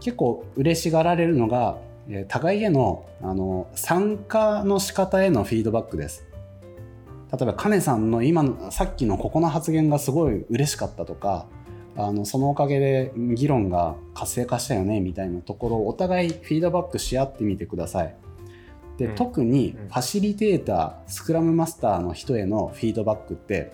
[0.00, 1.76] 結構嬉しがられるのが
[2.08, 6.24] えー互いへのあの参加の仕方へのフィードバックです。
[7.32, 11.46] 例えば、カネさんの今の、さっきのここの発言がすごい嬉しかったとか、
[11.96, 18.14] あのそのおかげで議論が活性化したよねみたいなところをお互いフィードバックし合ってみてください。
[18.98, 23.72] で、うん特にうんファシリテーター、スクラムマスターの人へのフィードバックって、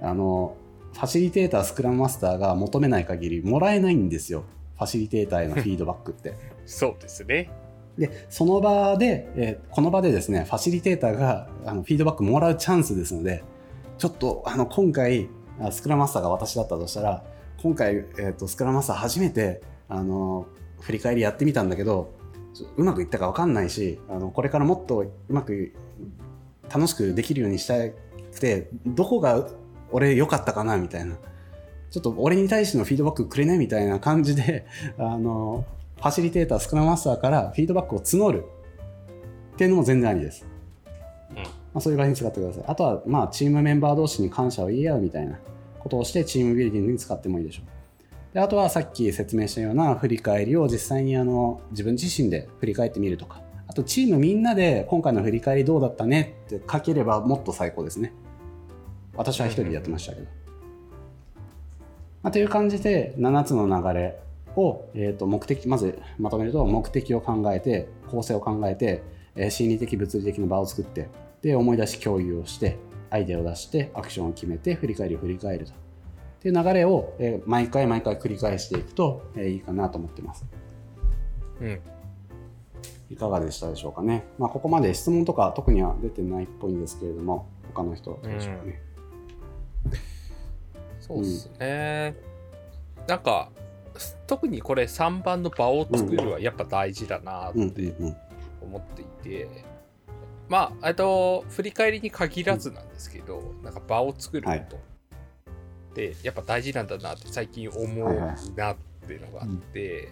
[0.00, 0.56] あの、
[0.94, 4.44] ファシリテーター、スクラムマスターが求めない限りもらえないんですよ。
[4.76, 6.34] ファシリテーターへのフィードバックって。
[6.66, 7.50] そうですね。
[7.98, 13.42] で、その場で、えーこの場でですね、ファシリテーターがあのフィードバックもらうチャンスですので、
[13.98, 15.28] ちょっとあの今回、
[15.70, 17.24] スクラムマスターが私だったとしたら、
[17.62, 20.46] 今回、えーとスクラムマスター初めてあの
[20.80, 22.12] 振り返りやってみたんだけど、
[22.76, 25.72] うまくいったか分かんないし、あのこれからもっとうまく
[26.72, 29.48] 楽しくできるようにしたくて、どこが
[29.90, 31.16] 俺良かったかなみたいな。
[31.90, 34.64] ちょっと俺に対してのフィードバックくれねみたいな感じで、
[34.98, 35.66] あの、
[36.02, 38.44] ファシリテーター、スクラムマスターからフィードバックを募る
[39.54, 40.44] っていうのも全然ありです。
[41.30, 41.44] うんま
[41.76, 42.64] あ、そういう場合に使ってください。
[42.66, 45.38] あとは、まあ、チームメンバー同士に感謝を言い合うみたいな
[45.78, 48.34] ことをして、チームビルディングに使ってもいいでしょう。
[48.34, 56.34] であとは、さっき説明したような振り返りを実際にあの自分自身で振り返ってみるとか、あと、チームみんなで今回の振り返りどうだったね？
[56.46, 58.12] って書ければもっと最高ですね。
[59.14, 60.26] 私は一人でやってましたけど。
[62.24, 64.18] まあ、という感じで、7つの流れ
[64.56, 69.02] を、えー、と目的、まずまとめると、目的を考えて、構成を考えて、
[69.34, 71.08] えー心理的、物理的な場を作って、
[71.42, 72.78] で、思い出し共有をして、
[73.10, 75.72] アイデアを出して、アクションを決めて、振り返りを振り返ると。
[75.72, 75.74] っ
[76.40, 80.44] ていう流れを、えー毎回毎回繰り返していくと、えーいいかなと思ってます。
[81.60, 81.80] うん。
[83.10, 84.24] いかがでしたでしょうかね。
[84.38, 88.82] まあ、ここまで質問とか特には出てないっぽいんですけれども、他の人どうでしょうかね。
[90.98, 92.14] そうっすね。
[93.06, 93.50] なんか、
[94.26, 98.16] 特にこれ3番の場を作るはやっぱ大事だなっうん、うんて、うん。
[98.62, 99.48] 思っていて、
[100.48, 104.66] まあ、えっと、振り返りに限らずなんですけど、なんか場を作ることはい
[105.92, 108.76] ってやっぱ大事なんだなって最近思うはいはいなっ
[109.06, 110.08] ていうのがあって、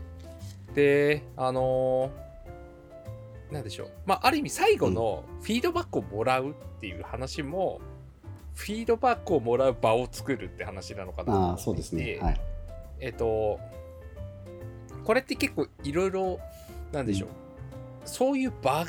[0.75, 2.11] で、あの
[3.51, 7.81] なんでしょう、まあ、ある意味最後のフィードバックをもらうっていう話も、
[8.55, 12.19] フィードバックをもらう場を作るって話なのかなと思っていてそうですね。
[12.21, 12.41] はい。
[13.01, 13.59] えっと、
[15.05, 16.41] これって結構いろいろ、
[16.93, 17.29] なんでしょう、
[18.05, 18.87] そういう場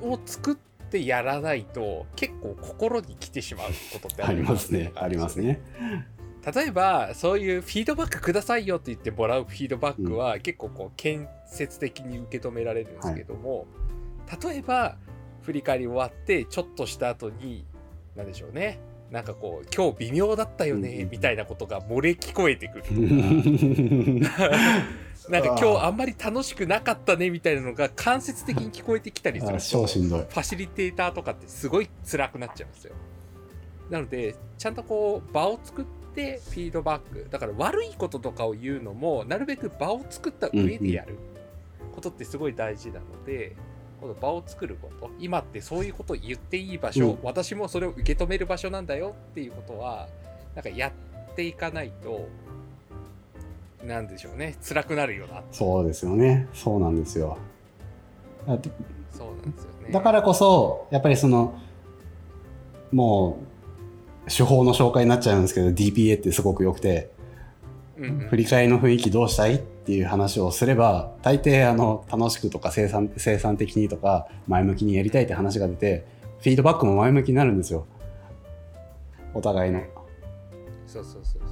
[0.00, 0.56] を作っ
[0.90, 4.92] てやらないと、結構心に来てしまうことってありますね。
[4.94, 5.40] あります。
[5.40, 5.60] ね。
[6.54, 13.66] 例えば、そういうフィードバックくださいよって言ってもらうフィードバックは、結構こう建設的に受け止められるんですけども、
[14.44, 14.96] 例えば、
[15.42, 17.66] 振り返り終わって、ちょっとした後に、
[18.14, 18.78] なんでしょうね。
[19.10, 22.84] なんかこう、今日微妙だったよね、うんみたいなことが漏れ聞こえてくる。
[25.28, 30.20] なんか今日あんまり楽しくなかったねみたいなのが間接的に聞こえてきたりするあと超しんどい。
[30.20, 32.94] ファシリテーターとかってすごい辛くなっちゃうんですよ。
[33.90, 41.16] なのでちゃんとこう場を作ってフィードバックだから悪いこととかを言うのもなるべく場を作った上でやる
[41.92, 43.56] ことってすごい大事なので、
[44.20, 50.08] 場を作ること今ってそういうことを言っていい場所、うん私もそれを受け止める場所なんだよっていうことは
[50.54, 52.28] なんかやっていかないと
[53.84, 56.48] なんでしょうね辛くなるよなそうですよね。
[56.52, 57.38] そうなんですよ。
[58.46, 59.92] そうなんですよね。
[59.92, 61.58] だからこそ、やっぱりその、
[62.92, 63.38] も
[64.26, 67.10] う、手法の紹介になっちゃうんですけど、DPA ってすごく良くて、
[67.96, 76.06] うんうん振り返りの雰囲気どうしたいっていう話をすれば、大抵あの楽しくとか生産生産的にとか前向きにやりたいって話が出て、
[76.40, 77.86] フィードバックも前向きになるんですよ。
[79.34, 79.80] お互いの。
[80.86, 81.42] そうそうそう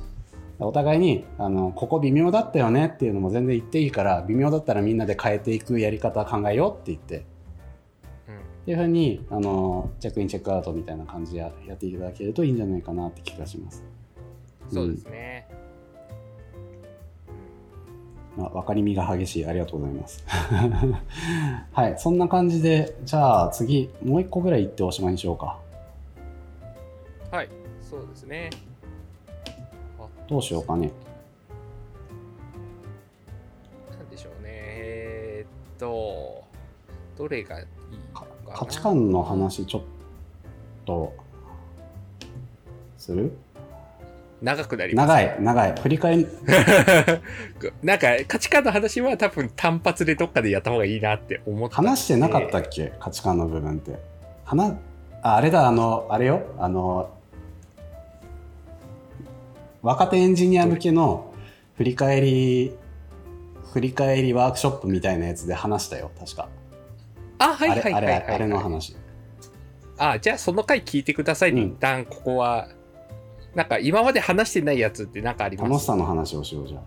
[0.58, 7.26] お互いにあのここ微妙だったよねっていうのも全然言っていいから微妙だったらみんなで変えていくやり方考えようって言って
[8.28, 13.84] うんっていうふうにあのチェックインチェックアウトみたいな感じでややっていただけるといいんじゃないかなって気がします。
[14.72, 15.48] そうですね。
[18.36, 20.24] まあ、分かりみが激しいありがとうございます。
[21.72, 25.58] はいそんな感じでじゃあ次もう一個ぐらい言っておしまいにしようか。
[27.30, 27.48] はい、
[27.80, 28.50] そうですね。
[30.00, 30.90] あどうしようかね。
[33.90, 34.48] なんでしょうね。
[34.50, 36.42] えーっと、
[37.16, 37.66] どれがいい
[38.12, 38.52] のかな？
[38.56, 39.82] 価値観の話ちょっ
[40.84, 41.12] と
[42.98, 43.32] する？
[44.44, 45.08] 長くなります。
[45.08, 45.74] 長い長い。
[45.80, 46.26] 振り返り
[47.82, 52.92] なんか価値観の話は多分単発でどっかでやった方がいいなって思った話してなかったっっけ？
[53.00, 53.98] 価値観の部分って。
[54.44, 54.76] 話
[55.22, 56.42] ああれだあのあれよ。
[56.58, 57.08] あの
[59.80, 61.32] 若手エンジニア向けの
[61.76, 62.76] 振り返り
[63.72, 66.48] 振り返りワークショップみたいなやつで話したよ確か。
[67.38, 68.24] あはいはいはいあれはい。
[68.26, 68.94] あれの話。
[69.96, 71.54] あじゃあその回聞いてください。
[71.54, 71.68] ね、うん。
[71.68, 72.68] 一旦ここは
[73.54, 75.70] なんか今まで話してないやつってなんかあります？
[75.70, 76.82] 楽しさの話をしようじゃあ。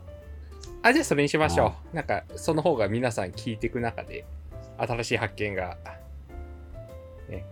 [0.89, 4.25] あじゃあそれにしましょはうなんかその方が皆さん聞いていく中で
[4.77, 5.77] 新しい発見が
[7.30, 7.45] ね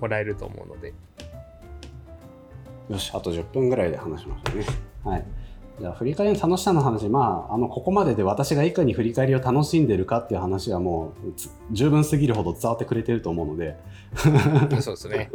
[0.00, 0.92] もらえると思うので。
[2.90, 4.66] よしあと10分ぐらいで話しましょうね。
[5.04, 5.24] はい
[5.80, 13.76] じゃあ振り返りの楽しさの話まああのここまでで私がいかに振り返りを楽しんでるかっていう話はもうつ十分すぎるほど伝わってくれてると思うので。
[14.80, 15.30] そうですね。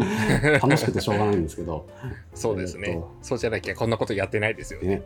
[0.62, 1.86] 楽しくてしょうがないんですけど。
[2.34, 4.90] そうですね、えーとそうじゃなきゃこんなことやってないですよね。
[4.90, 5.02] ね。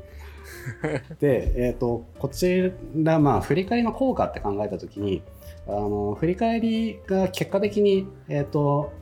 [1.19, 5.21] で、えー、とこちら、まあ、振り返りの効果って考えたときに
[5.67, 8.93] あの振り返りが結果的に、えー、と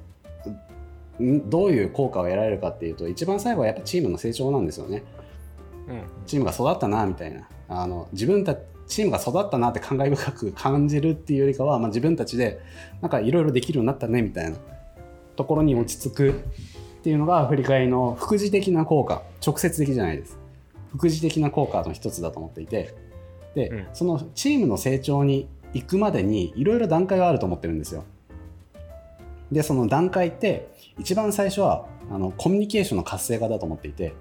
[1.22, 5.04] んどういう効果を得られるかっていうと一番最後はやっぱチームの成長なんですよね。
[5.92, 6.04] うん。
[6.26, 7.48] チームが育ったなみたいな。
[7.68, 8.56] あの自分た
[8.88, 12.60] チームが育ったなって感慨深く感じるっていうよりかは、まあ、自分たちで
[13.02, 14.58] なんかいろいろできるようになったねみたいな。
[15.36, 16.34] ところに落ち着くっ
[17.04, 19.24] ていうのが振り返りの副次的な効果。
[19.46, 20.38] 直接的じゃないです。
[20.92, 22.94] 副次的な効果の一つだと思っていて。
[23.56, 23.88] で、うん。
[23.94, 28.04] そのチームの成長に行くまでにいろいろ段階があると思ってるんですよ。
[29.52, 34.14] でその段階って一番最初はあのコミュニケーションの活性化だと思っていて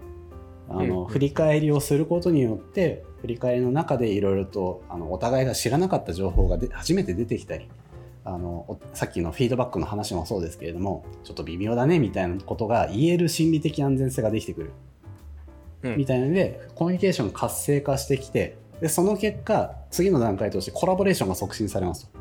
[0.71, 7.69] あの、振り返りをすることによって振り返りの中でいろいろとあのお互いが知らなかった情報がで初めて出てきたり
[8.25, 14.73] あのおさっきのフィードバックの話もそうですけれどもちょっと微妙だねみたいなことが言える心理的安全性ができてくる、
[15.83, 15.97] うん。
[15.97, 22.19] みたいなのでコミュニケーションが活性化してきてでその結果次の段階としてコラボレーションが促進されますと。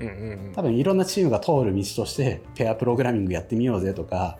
[0.00, 0.52] うんうんうん。
[0.52, 4.38] 多分いろんなチームが通る道としてペアプログラミングやってみようぜとか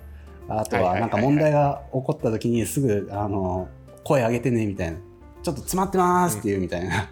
[0.50, 3.68] あとはなんか問題が起こった時にすぐあの
[4.04, 4.98] 声上げてねみたいな。
[5.42, 7.08] ちょっと詰まってますっていうみたいな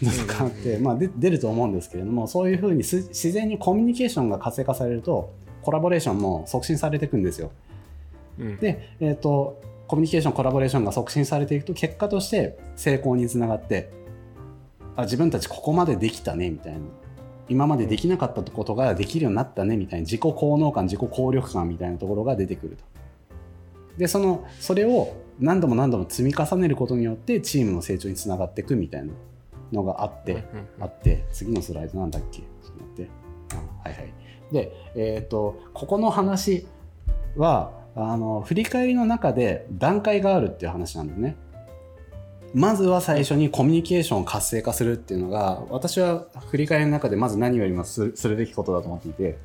[0.00, 7.50] のとかあって、まあ、で出ると思うんですけれどもそういうふうにす自然にコミュニケーションが活性化されるとコラボレーションも促進されていくんですよ。
[8.38, 8.56] うん。
[8.58, 13.90] で、えー、とコミュニケーションコラボレーションが促進されていくと結果として成功につながって
[14.94, 16.78] あ自分たちここまでできたねみたいな
[17.48, 22.84] 今までできなかったことができるようになったねみたいな自己効能感自己効力感みたいなところが出てくると。
[23.98, 29.12] でそのそれを何度も何度も積み重ねることによってチームの成長につながっていくみたいな
[29.72, 30.44] のがあって、
[30.80, 32.38] あって次のスライドなんだっけ？
[32.38, 33.10] ちょっと待って。
[33.54, 34.12] あはいはい。
[34.52, 36.66] でえっ、とここの話
[37.36, 41.36] はあの振り返りの中で段階があるっていう話なんですね
[42.54, 49.38] まずは最初にコミュニケーションを活性化するっていうのが私は振り返りの中でまず何よりもすするべきことだと思っていて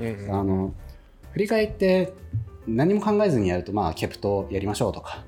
[0.00, 0.34] うんうん。
[0.34, 0.74] あの
[1.32, 2.12] 振り返って
[2.66, 5.24] 何も考えずにやるとまあ KPT やりましょうとか。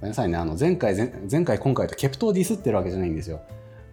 [0.00, 0.36] ごめんなさいね。
[0.36, 3.40] あの前回前前回今回と KPT をディスってるわけじゃないんですよ。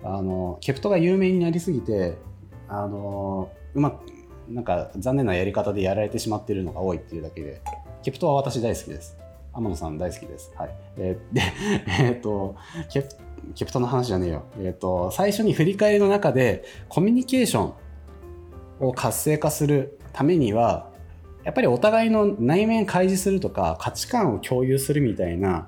[0.04, 2.18] あの KPT が有名になりすぎて
[2.68, 4.04] あのうまく
[4.50, 7.62] なんか残念なやり方でやられてしまっているのが多いっていうだけで
[8.04, 9.18] KPT は私大好きです
[9.54, 10.54] 天野さん大好きです。
[10.56, 10.76] はい。
[10.98, 11.42] えーで
[11.88, 12.56] えーっと
[12.90, 13.16] ケプ
[13.56, 14.44] KPT の話じゃねえよ。
[14.60, 17.74] えーっと最初に振り返りの中でコミュニケーション
[18.80, 20.90] を活性化するためには
[21.44, 25.66] やっぱりお互いの内面開示するとか価値観を共有するみたいないわ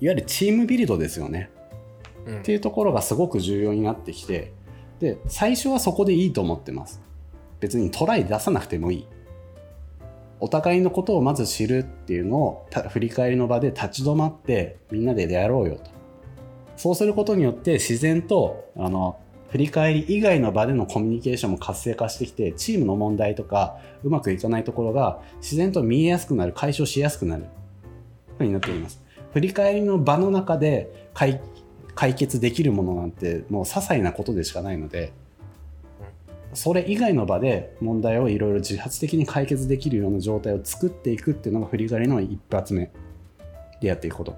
[0.00, 1.50] ゆるチームビルドですよね。
[2.26, 2.38] うん。
[2.40, 4.52] っていうところがすごく重要になってきて
[5.00, 7.00] で最初はそこでいいと思ってます。
[7.60, 9.06] 別にトライ出さなくてもいい
[10.40, 15.90] お互いのことをまず知るっていうのを振り返りの場で立ち止まってみんなでやろうよと。
[16.76, 19.18] そうすることによって自然とあの
[19.50, 27.44] 振り返り以外の場でのコミュニケーションも活性化してきてチームの問題とかうまくいかないところが自然と見えやすくなる解消しやすくなる。
[28.36, 29.02] ふうになっています。
[29.32, 31.40] 振り返りの場の中で解
[31.94, 35.12] 解決できるものなんてもう些細なことでしかないので
[36.56, 42.90] それ以外の場で問題をいろいろ自発的に解決できるような状態を作っていくっていうのが振り返りの一発目
[43.80, 44.36] でやっていくこと。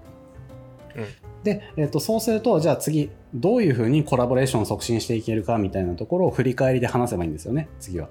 [0.96, 1.04] うん
[1.44, 8.08] で、えっとそうするとじゃあ次どういうふうにコラボレーションを促進していけるかみたいなところを振り返りで話せばいいんですよね次は。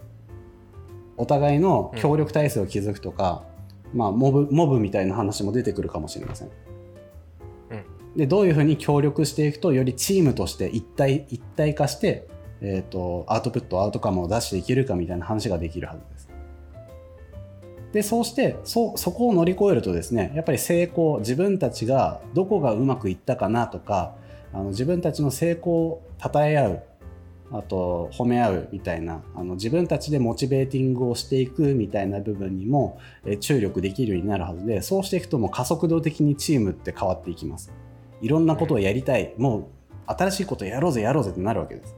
[1.17, 3.43] お互いの協力体制を築くとか、
[3.93, 6.49] まあ、モブモブみたいな話も出てくるかもしれません。
[8.15, 12.27] でどういうふうに協力していくとよりチームとして一体一体化して、
[12.61, 16.29] えー、とアウトプットアウトカムを出していけるかみたいな話ができるはずです。
[17.93, 24.15] でそうしてそそこを乗り越えるとですねやっぱり成功自分たちがどこがうまくいったかなとか
[24.53, 26.83] あの自分たちの成功を称え合う
[27.51, 37.71] あと褒め合うみたいなあの自分たちでモチベーティングをしていくみたいな部分にもえ注力できるようになるはずでそうしていくともう加速度的にチームって変わっていきます
[38.21, 39.65] いろんなことをやりたい、もう
[40.07, 41.95] 新しいことやろうぜやろうぜってなるわけです。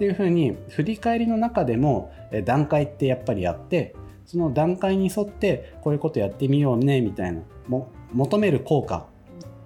[0.00, 3.94] っていうふうに振り返りの中でもえ段階ってやっぱりあって
[4.24, 9.06] その段階に沿ってこういうことやってみようねみたいなも求める効果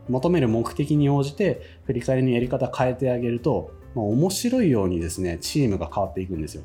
[0.09, 6.65] 求める目的に応じて振り返りのやり方変えてあげると、まあ、面白いようにですねチームが変わっていくんですよ。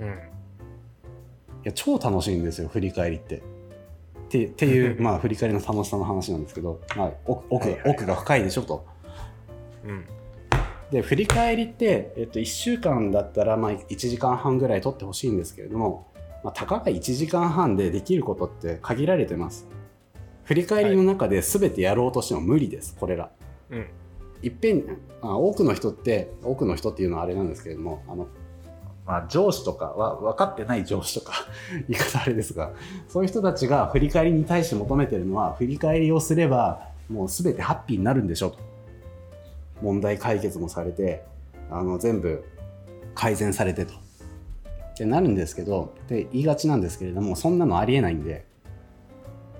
[0.00, 0.08] うん。
[0.08, 0.10] い
[1.62, 3.36] や超楽しいんですよ振り返りって。
[3.36, 3.40] っ
[4.28, 8.84] てっていう、 まあ、振り返りの楽しさの話なんですけど、まあ、奥奥奥が深いでしょと。
[9.84, 10.04] うん。
[10.92, 16.06] で振り返りって、えっと、1週間だったらまあ1時間半ぐらい取ってほしいんですけれども、
[16.44, 19.66] まあ、たかが1時間半でできることって限られてます。
[20.44, 23.30] 振り返りの中で全てやろうとしても無理ですこれら。
[23.70, 23.86] うん。
[24.42, 28.26] いっぺんあ多くの人って多くの人っていうのはあれなんですけれどもあの、
[29.06, 31.46] まあ、上司とかは分かってない上司とか
[31.88, 32.72] 言い方あれですが
[33.08, 38.71] そういう人たちが振り返りに対して求めてるのは振り返りをすればもう全てハッピーになるんでしょと
[39.82, 41.24] 問題解決もされて
[41.70, 42.44] あの全部
[43.14, 48.44] 改善されてとってなるんですけどで言いがちなんですけれどもそんなのありえないんで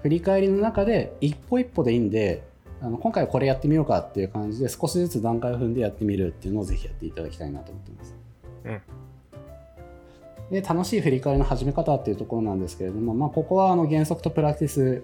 [0.03, 2.43] 振り返りの中で一歩一歩でいいんで
[2.81, 8.17] あの今回はこれやってみようかっていう感じで少しずつ段階を踏んでやってみるっていうのをぜひやっていただきたいなと思ってます。
[10.51, 15.03] で楽しい振り返りの始め方っていうところなんですけれども、まあ、ここはあの原則とプラクティス、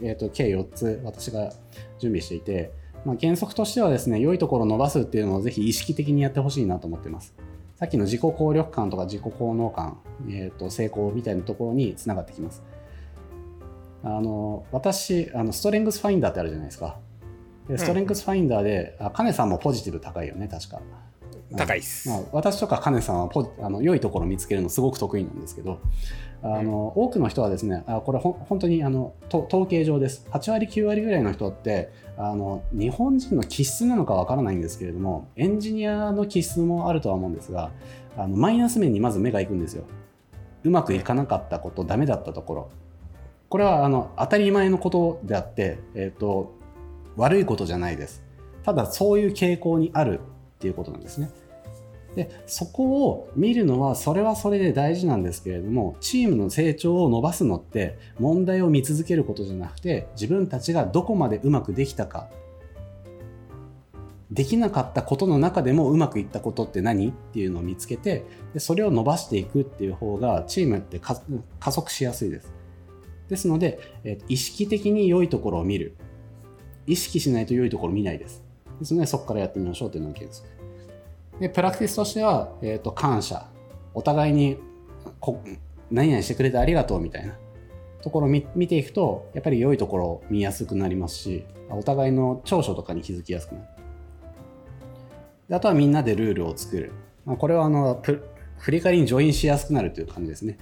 [0.00, 1.50] えー、と計4つ私が
[1.98, 2.72] 準備していて、
[3.04, 7.34] まあ、原則としてはですね良いところを伸ばすっていうのをぜひ意識的にやってほしいなと思ってます。
[7.76, 9.98] さっきの自己効力感とか自己効能感、
[10.28, 12.62] えー、と成功みたいなところにつながってきます。
[14.02, 16.98] あの私あのストレングスファインダーってあるじゃないですか。
[17.68, 20.80] でストレングスファインダーで、あカネさんもポジティブ高いよね確か。
[21.56, 22.08] 高いっす。
[22.08, 25.80] まあ、私とかカネさんはポあの良いところを見つけるのすごく得意なんですけど
[26.42, 30.26] あの、多くの人はですねあこれほん本当にあのと統計上です。
[30.30, 37.70] 8割9割ぐらいの人ってあの日本人の気質なのかわからないんですけれどもエンジニアの気質もあるとは思うんですが
[38.16, 39.84] あのマイナス面にまず目がいくんですよ。
[40.62, 42.70] うまくいかなかったことダメだったところ。
[43.48, 46.54] これはあの当たり前のことであって、えー、と
[47.16, 48.22] 悪いことじゃないです。
[48.62, 50.20] ただそういう傾向にある
[50.60, 51.30] っていうことなんですね。
[52.14, 62.28] でそこを見るのはそれはそれで大事なんですけれどもチームの成長を伸ばすのって問題を見続けることじゃなくて自分たちがどこまでうまくできたか
[64.32, 67.08] できなかったことの中でもうまくいったことって何？
[67.08, 72.52] っていうのを見つけてでそれを伸ばしていくっていう方がチームって加速しやすいです。
[73.28, 75.94] ですので、えー意識的に良いところを見る。
[76.86, 78.42] 意識しないと良いところを見ないです。
[78.80, 80.48] ですのでそこからやってみましょうというのが原則
[81.40, 83.48] でプラクティスとしては、えー、と感謝。
[83.92, 84.58] お互いに
[85.18, 85.42] こ
[85.90, 87.34] 何々してくれてありがとうみたいな。
[88.02, 93.66] ところを見ていくとやっぱり良いところを見やすくなりますしお互いの長所とかに気づきやすくなる。
[95.52, 96.92] あとはみんなでルールを作る、
[97.26, 98.22] まあ、これはあのプ
[98.58, 100.58] 振り返りにジョインしやすくなるという感じですね。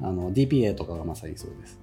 [0.00, 1.78] あの DPA とかがまさにそうです。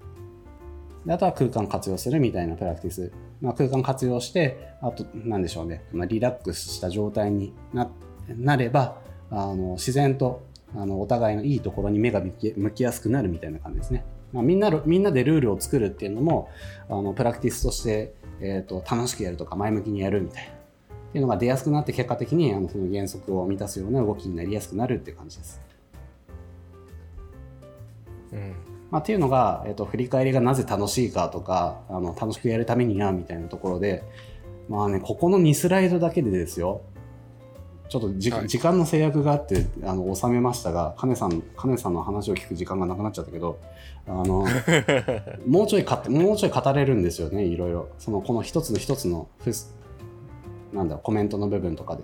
[1.06, 3.12] であとは空間活用するみたいなプラクティス、
[3.42, 7.90] まあ、空間活用してあと何でしょうね、まあ、リラックスした状態になっ
[8.30, 8.98] なれば
[9.32, 10.46] あの自然と
[10.76, 16.50] あのお互いのいいところに目が向き向きやすくなるみたいな感じですね、まあ、みんなみんなでルールを作るっていうのも
[16.90, 20.52] あのプラクティスとして、えー、と楽しくやるとか前向きにやるみたいな。
[20.52, 25.62] っていうのが出やすくなって結果的にあのその原則を満たすような動きになりやすくなるっていう感じです。
[28.34, 28.56] うん。
[28.92, 34.04] まあ、っていうのが、えっと振り返りがなぜ楽しいかとかあの楽しくやるためにはみたいなところで
[34.68, 36.82] まあねここの2スライドだけでですよ
[37.88, 38.48] ちょっとじ、はい。
[38.48, 43.60] 時間の制約があってあの収めましたが金さん金さんの話を聞く時間がなくなっちゃったけど
[44.08, 44.46] あの
[45.46, 47.90] もうちょいかもうちょい語れるんですよねいろいろ。
[48.00, 49.76] そのこの一つの一つのフス
[50.74, 52.04] なんだコメントの部分とかで。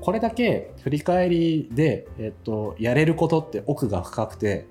[0.00, 4.66] これだけ振り返りで、えっと、やれることって奥が深くて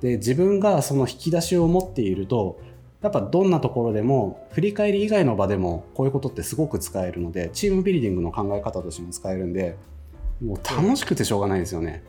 [0.00, 2.58] で自分がその引き出しを持っていると
[3.06, 9.76] やっぱどんなところでも振り返り以外の場でもこういうことってすごく使えるのでチームビルディングの考え方としても使えるんで
[10.42, 12.02] もう楽しくてしょうがないですよね。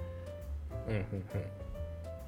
[0.87, 1.05] うんうん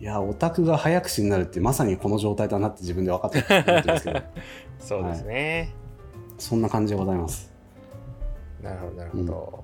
[0.02, 4.22] いやオタクが早口になるってまさにこの状態だなって自分で分かってるんですけど
[4.80, 5.74] そうですね。
[6.38, 7.52] そんな感じでございます。
[8.64, 9.64] なるほど、なるほど。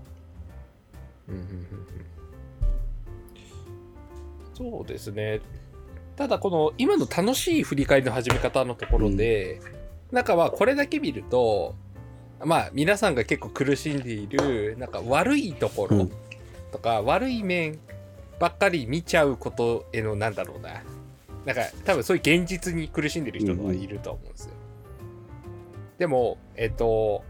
[1.30, 1.66] うんうんうんうん
[4.56, 5.41] そうですね。
[6.16, 9.59] ただ、この今の楽しい振り返りの始め方のところで、
[10.11, 11.76] なんかまあ、これだけ見ると、
[12.43, 16.11] まあ、皆さんが結構苦しんでいる、なんか悪いところうん
[16.72, 17.80] とか、悪い面
[18.39, 20.84] ばっかり見ちゃうことへの、なんだろうな。
[21.45, 24.53] なんか、多分そういう現実に苦しんでる人はいると思うんですよ。
[25.97, 27.24] でも、えっと、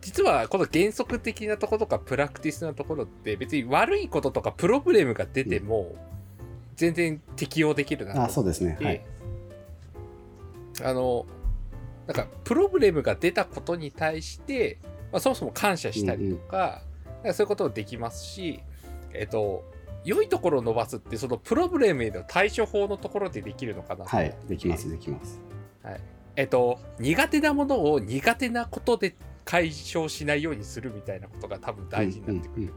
[0.00, 5.94] 実はこの原則的なところとかプラクティスなところって別に悪いこととかプロブレムが出ても
[6.76, 8.22] 全然適用できるなと。
[8.22, 8.78] あそうですね。
[8.80, 9.04] はい。
[10.82, 11.26] あの
[12.06, 14.78] なんかプロブレムが出たことに対して、
[15.12, 16.82] まあ、そもそも感謝したりとか,、
[17.16, 18.60] なんかそういうこともできますし
[19.12, 19.64] えっと
[20.04, 24.10] 良いところを伸ばすってそのプロブレムへの対処法のところでできるのかなと。
[24.10, 24.34] はい。
[24.48, 25.40] できますできます。
[26.34, 29.14] えっと、苦手なものを苦手なことで
[29.44, 32.72] 解消しないようにするみたいなことが多分大事になってくる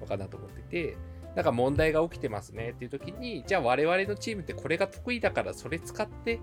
[0.00, 0.96] のかなと思ってて、
[1.34, 6.40] なんか問題が起きてますねっていう時に、じゃあ我々のチームってこれが得意だからそれ使って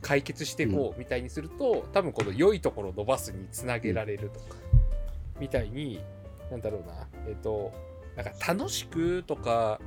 [0.00, 4.56] 解決していこうみたいにすると、多分この良いところを伸ばすにつなげられるとか、
[5.38, 6.00] みたいに、
[6.50, 7.72] なんだろうな、えっと、
[8.16, 9.80] なんか楽しくとか、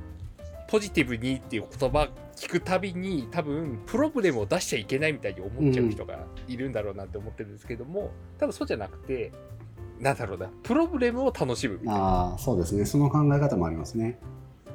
[0.68, 6.18] ポジティブにっていう言葉聞くたびに多分プロブレムを出しちゃいけないみたいに思っちゃう人が
[6.48, 9.30] いるんだろうなって思ってるんですけども、多分そうじゃなくて
[10.00, 12.00] なんだろうなプロブレムを楽しむみたいな。
[12.00, 12.84] ああそうですね。
[12.84, 14.18] その考え方もありますね。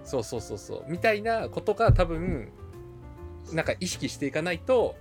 [0.04, 0.86] そうそうそうそう。
[0.88, 2.50] みたいなことが多分
[3.54, 4.96] なんか意識していかないと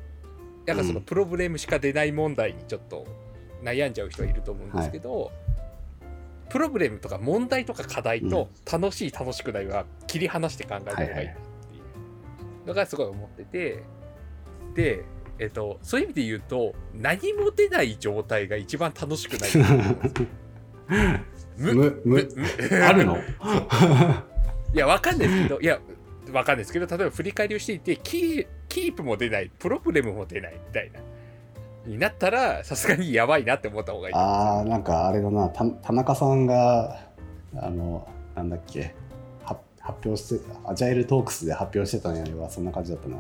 [0.67, 1.05] なんかそのうん。
[1.05, 3.07] プロブレムしか出ない問題にちょっと
[3.63, 5.31] 悩んじゃう人はいると思うんですけど、
[6.49, 11.27] プロブレムとか問題とか課題と楽しい楽しくないは切り離して考えた方がいいなってい
[12.65, 13.83] うのがすごい思ってて
[14.75, 15.05] で、
[15.41, 19.51] えっと、そういう意味で言うと何も出ない状態が一番楽しくない
[22.83, 23.17] あるの？
[24.75, 25.81] いや、わかんないですけど、いや、
[26.33, 31.01] わかんないですけど、例えば振り返りをしていて、キーキープも出ない、プロブレムも出ないみたいな、
[31.87, 34.15] になったら、さすがにやばいなって思った方がいい。
[34.15, 35.49] ああなんかあれだな。
[35.49, 37.01] た田中さんが
[37.57, 38.95] あのなんだっけ
[39.45, 43.17] は発表してアジャイルトークスで発表してたのやればそんな感じだったな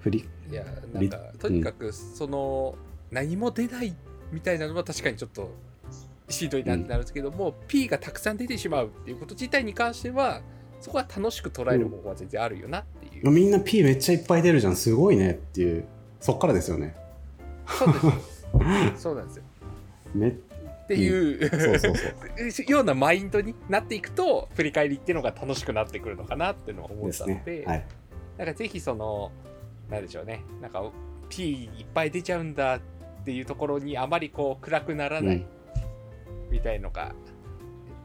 [0.00, 2.76] 振りいや、なんか、とにかく、その、
[3.10, 3.94] 何も出ない
[4.32, 5.50] みたいなのは確かにちょっと
[6.28, 10.42] しんどいなってなるんですけども、P がたくさん出てしまうっていうこと自体に関しては、
[10.80, 13.30] そこは楽しく捉える方法は全然あるよなっていう。
[13.30, 15.84] みんな P めっちゃいっぱい出るじゃんすごいねっていう
[16.20, 16.94] そっからですよね
[17.66, 17.98] そうで
[18.96, 19.02] す。
[19.02, 19.42] そうなんですよ。
[20.14, 20.32] めっ
[20.88, 27.86] ていう、そうそうそう ようなマインドになっていくと振り返りっていうのが楽しくなってくるのかなっていうのを思ったのでねはい
[28.38, 29.30] なんかぜひその
[29.90, 30.44] なんでしょうね。
[30.60, 30.82] なんか
[31.28, 32.80] P いっぱい出ちゃうんだっ
[33.24, 35.46] ていうところにあまりこう暗くならないうん。
[36.50, 37.14] みたいのが、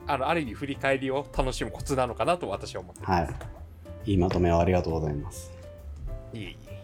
[0.06, 3.22] あのある意味振り返りを楽しむコツなのかなと私は思ってまは
[4.04, 4.10] い。
[4.10, 5.50] いいまとめをありがとうございます。
[6.32, 6.38] す。
[6.38, 6.74] いえいえ。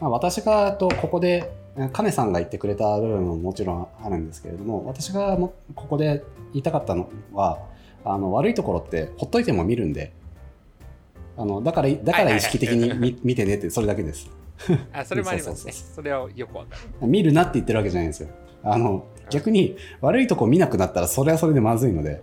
[0.00, 6.22] まあ、私がとここでえカネさんが言ってくれた部分ももちろんあるんですけれども私がもここで
[6.52, 7.58] 言いたかったのは
[8.04, 10.12] あの悪いところってほっといても見るんで
[11.36, 14.30] あのだからだから意識的に見 見てねってそれだけです。
[14.92, 15.72] あそれもありますね。
[15.72, 17.06] そうそうそれはよくわかる。
[17.06, 18.28] 見るなって言ってるわけじゃないんですよ。
[18.62, 22.22] あの逆に悪いとこ見なくなったらそれはそれでまずいので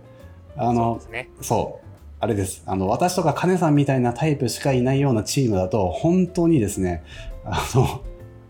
[0.56, 1.00] あそうの。
[1.40, 1.86] そう。
[2.20, 2.62] あれです。
[2.66, 7.02] あの私とかカネさんみたいなタイプしかいないようなチームだと本当にですね
[7.44, 8.02] あの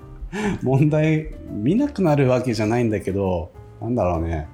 [0.62, 3.50] 問題見なくなるわけじゃないんだけど
[3.80, 4.48] なんだろうね。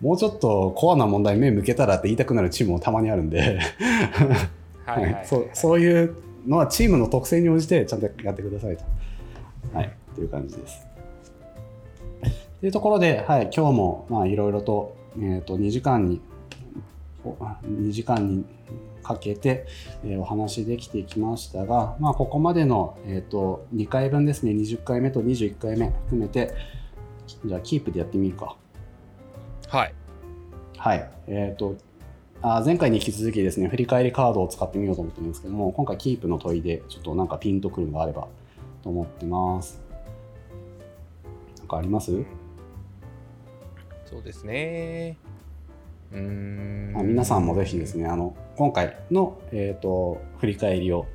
[0.00, 3.60] もうちょっとコアな問題目向けたらって言いたくなるチームもたまにあるんで
[4.86, 6.16] はいそうそういう
[6.46, 8.84] のはチームの特性に応じてちゃんとやってくださいと。
[9.72, 10.86] はい、という感じです。
[12.60, 16.20] というところで、はい、今日もまあいろいろと,、えー、と2時間に
[17.24, 18.44] お2時間に
[19.02, 19.66] かけて、
[20.04, 26.54] えーお話できてきましたが、まあ、ここまでの、えー、と2回分ですね20回目と21回目含めて
[27.44, 28.56] じゃあキープでやってみるか。
[29.68, 29.94] はい。
[30.76, 31.10] はい。
[31.28, 31.76] えっ、と、
[32.44, 38.26] あ前回に引き続きですね、振り返りカードを使ってみようと思ってるんですけども、今回キープの問いで、ちょっとなんかピンとくるのがあれば
[38.82, 39.80] と思ってます。
[41.58, 42.10] なんかあります？
[44.06, 45.16] そうですね。
[46.12, 46.94] うーん。
[46.98, 51.06] あ皆さんもぜひですね、あの今回の、えー、と振り返りを、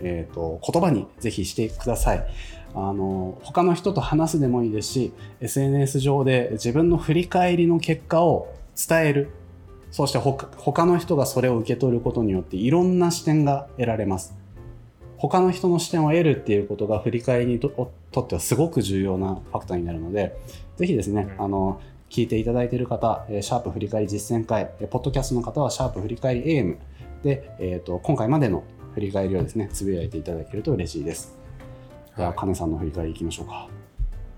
[0.00, 2.26] えー、と言葉にぜひしてください。
[2.74, 5.12] あの他の人と話すでもいいですし、
[5.42, 9.30] SNS 上で自分の振り返りの結果を伝える。
[9.90, 14.36] そして他他の人がそれを受け取ることによっていろんな視点が得られます。
[15.16, 20.34] 他の人の視点を得るっていうことが振り返りにととってはすごく重要なファクターになるので、
[20.76, 26.76] ぜひですね、うんあの聞いていただいている方、えーシャープ振り返り実践会、えーポッドキャストの方はシャープ振り返り AM
[27.22, 28.64] で、えー、と今回までの
[28.94, 31.36] 振り返りをですね、つぶやいていただけると嬉しいです。
[32.16, 33.68] では、はいカネさんの振り返りいきましょうか。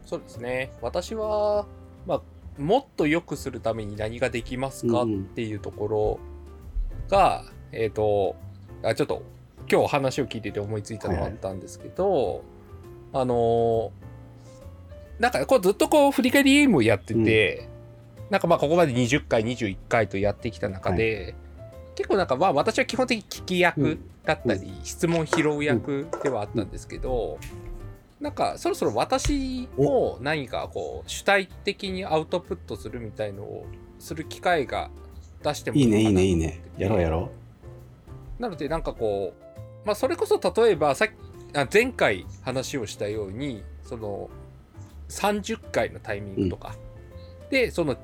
[0.05, 0.73] そうですね。
[0.83, 1.67] 私は、
[2.07, 2.23] まあ、
[2.59, 5.25] もっと良くするために何ができますかっうんうん。
[5.25, 6.21] ていうところ
[7.09, 8.37] が、えっ、と
[8.83, 9.23] あ、ちょっと
[9.71, 12.45] 今日話を聞いてて思いついたのがあったんですけど、
[13.13, 14.13] あのー
[15.19, 17.69] なんかこうずっとこう振り返りゲームをやってて、
[18.29, 21.37] なんかまあここまで20回21回とやってきた中で、
[21.95, 27.39] 結構なんかまあ私は基本的に聞き役だったり、質問拾う役ではあったんですけど、
[28.23, 33.67] なんかそろそろ私も何かこう主体的にアウトプットするみたいのを
[33.99, 34.91] する機会が
[35.43, 36.63] 出してもいいねいいねいいね。
[36.79, 37.33] やろうやろ
[38.39, 44.31] なのでなんかこう、まあ、それこそ例えばさっきあ前回話をしたようにその
[45.09, 46.77] 30回のタイミングとか、
[47.51, 47.97] でその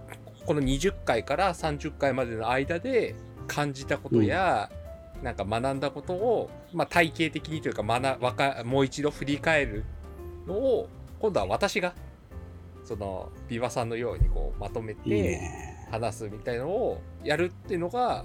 [0.45, 3.15] この20回から30回までの間で
[3.47, 4.69] 感じたことや、
[5.23, 9.85] なんか学んだことを、まあ、体系的にというか学わかもう一度振り返る
[10.49, 10.89] のを
[11.21, 11.95] 今度は私が
[12.85, 15.77] そのビバさんのようにこうまとめてね。
[15.91, 18.25] 話すみたいのをやるっていうのが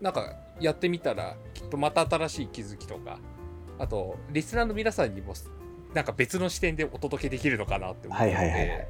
[0.00, 3.18] なんかやってみたらきっとまた新しい気づきとか
[3.78, 5.34] あとリスナーの皆さんにも
[5.94, 8.88] なんか別の視点でお届けできるのかなって思うので、はいはいはいはい。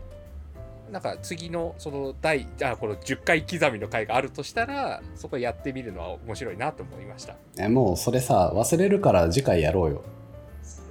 [0.90, 7.36] なんか次のその第あこの10回刻みの回があるとしたらそこやってみるのは面白いなと思いました。
[7.58, 10.02] えもうそれさ忘れるから次回やろうよ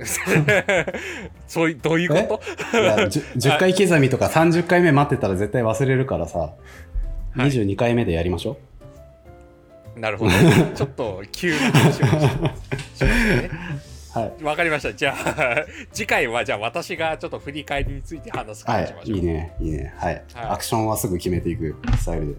[1.47, 2.39] そういうどういうこ
[2.71, 2.77] と？
[2.79, 6.53] いや 10, 10回刻みとか30回目待ってたら絶対忘れるからさ、は
[7.35, 7.39] い。
[7.39, 8.57] 22回目でやりましょ
[9.95, 10.31] なるほど。
[10.75, 13.49] ちょっと急な話をししましたね。
[14.15, 14.43] うはい。
[14.43, 14.93] わかりました。
[14.93, 19.17] じゃあ、 次回はじゃあ私がちょっと振り返りについて話すは感じしましょう。
[19.17, 19.53] いいいね。
[19.61, 19.93] いいね。
[19.97, 20.45] はい、はい。
[20.49, 22.33] アクションはすぐ決めていくスタイルで。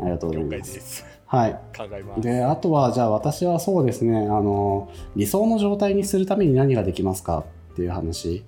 [0.00, 1.17] ありがとうございます。
[1.28, 2.20] はい考えます。
[2.22, 8.44] であとはじゃあ私はそうですねあの理想の状態にするために何ができますかっていう話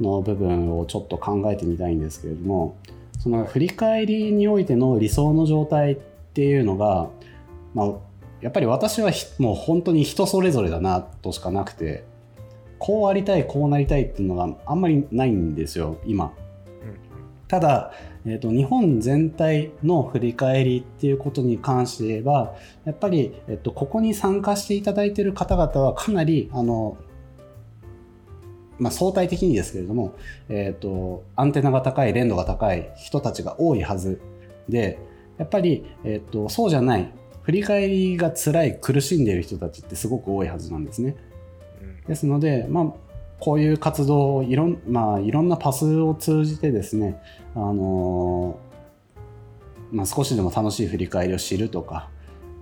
[0.00, 2.76] の部分をちょっと考えてみたいんですけれども
[3.20, 5.96] その振り返りにおいての理想の状態っ
[6.34, 7.08] ていうのが、
[7.72, 7.92] まあ、
[8.40, 12.04] やっぱり私はひもう本当に人それぞれだなとしかなくて
[12.80, 16.32] こうありたいこうなりたいっていうのがあんまりないんですよ今。
[17.46, 17.92] ただ、
[18.24, 22.54] えー、と日本全体の振り返りっていうことに関して言えば
[22.84, 26.96] やっぱり、えっとここに参加していただいている方々はかなりあの、
[28.78, 30.14] まあ、相対的にですけれども、
[30.48, 34.20] えー、とアンテナが高い連度が高い人たちが多いはず
[34.68, 34.98] で
[35.38, 37.12] やっぱり、えー、とそうじゃない
[37.42, 41.16] 振り返りが辛い苦しんでいる人たちってすごく多いはずなんですね。
[41.82, 42.84] うんですので、まあ、
[43.38, 47.20] こういう活動をいろん,、まあ、いろんなパスを通じてですね、
[47.54, 48.58] あの
[49.90, 52.08] まあ、少しでも楽しい振り返りを知るとか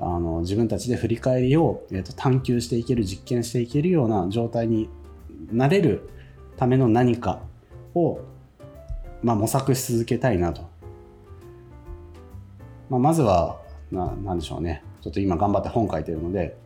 [0.00, 4.88] あの自分たちで振り返りを、えー、と探求していける実験していけるような状態に
[5.52, 6.08] なれる
[6.56, 7.40] ための何か
[7.94, 8.20] を、
[9.22, 10.68] まあ、模索し続けたいなと。
[12.88, 13.60] まあ、まずは
[13.92, 14.82] ななんでしょうね。
[15.00, 16.56] ちょっと今頑張って本書いてるので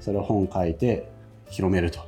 [0.00, 1.08] それを本書いて
[1.50, 2.00] 広めると。
[2.00, 2.02] っ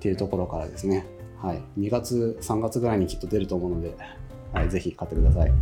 [0.00, 1.04] ていうところからですね、
[1.42, 3.94] はい、2月3月ぐらいにきっと出ると思うので、
[4.52, 5.52] はい、ぜひ買ってください。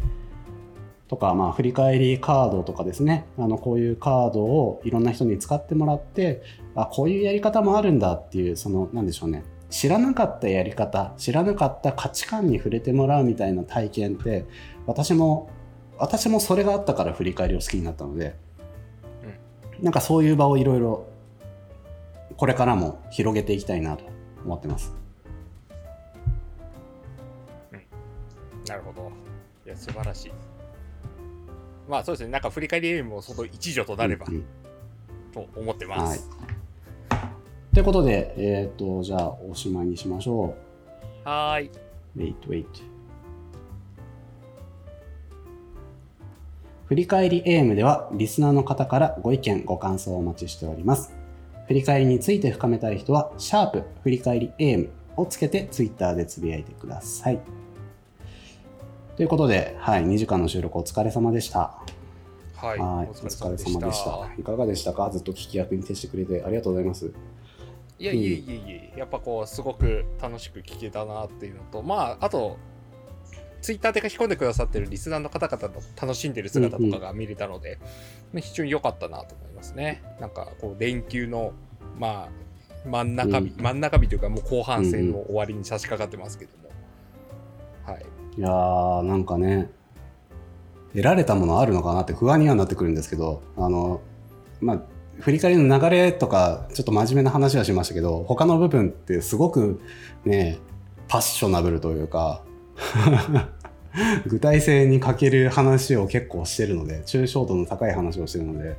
[1.08, 3.26] とか、まあ、振り返りカードとかですね。
[3.38, 6.42] あのこういうカードをいろんな人に使ってもらって
[6.74, 9.42] あこういうやり方もあるんだっていうそのなんでしょうね。
[9.70, 14.46] 知らなかったやり方知らなかった価値観に触れてもらうみたいな体験って
[14.86, 15.50] 私も
[15.98, 18.36] 私もそれがあったから振り返りを好きになったので、
[19.80, 21.06] なんかそういう場をいろいろ
[22.36, 24.04] これからも広げていきたいなと
[24.44, 24.94] 思ってます。
[29.78, 30.32] 素晴らしい。
[31.88, 34.44] まあそうですね、なんか振り返りよりもその一助となればうんうん
[35.32, 36.28] と思ってます。
[37.72, 40.54] ということで、えっ、と、じゃあおしまいにしましょ
[41.24, 41.66] はーい。
[41.68, 42.18] う。
[42.18, 42.66] Wait, wait.
[46.86, 51.14] 振り返り AM ではリスナーの方からご意見、ご感想をお待ちしております。
[51.66, 57.40] 振り返りについて深めたい人は、シャープ振り返り AM をつけて Twitter でつぶやいてください。
[59.18, 61.74] ということで、はい、2時間の収録お疲れ様でした。
[62.54, 62.78] はい。
[62.78, 64.30] はい、おお疲れ様でした。
[64.38, 65.10] いかがでしたか？
[65.10, 67.12] ずっと聞き役に徹してくれてありがとうございます。
[67.98, 72.58] いやいえいえいえ、やっぱこう、すごく楽しく聞けたなっていうのと、まあ、あと、
[73.60, 77.80] ツイッターで書き込んでくださってるリスナーの方々の楽しんでる姿とかが見れたので、
[78.36, 80.04] 非常に良かったなと思いますね。
[80.20, 81.54] なんか、こう、連休の、
[81.98, 86.70] まあ、真ん中日、うん真ん中日というか、もう後半戦の終わりに差し掛かってますけども。
[87.84, 88.06] はい。
[88.38, 89.68] いやー、なんかね、
[90.92, 94.00] 得られたものあるのかなって不安にはなってくるんですけど、あの、
[94.60, 94.82] まあ、
[95.18, 99.80] 振り返りの流れとか、ちょっと真面目な話はしましたけど、他の部分ってすごく
[100.24, 100.58] ね、
[101.08, 102.44] パッショナブルというか、
[104.28, 108.76] 具体性に欠ける話を結構してるので、抽象度の高い話をしてるので、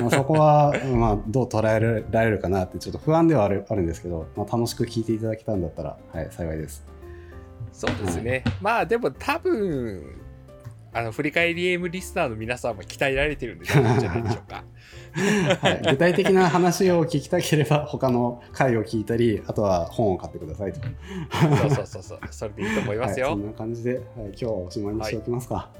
[0.00, 6.91] まあそこは、 まあ、どう捉えられるかなってちょっと不安ではあるあるんですけど、まあ、楽しく聞いていただけたんだったら、はい、幸いです。
[7.72, 8.44] そうですね。
[8.60, 10.20] まあでも多分、
[10.94, 14.64] あの振り返りゲームリスナーの皆さんも鍛えられてるんじゃないでしょうか。
[15.60, 23.26] はい、具体的な話を聞きたければ他の回を聞いたりあとは本を買ってくださいとそうそうそうそう、それでいいと思いますよ。
[23.26, 25.70] はい、そんな感じで、はい、今日はおしまいにしておきますか。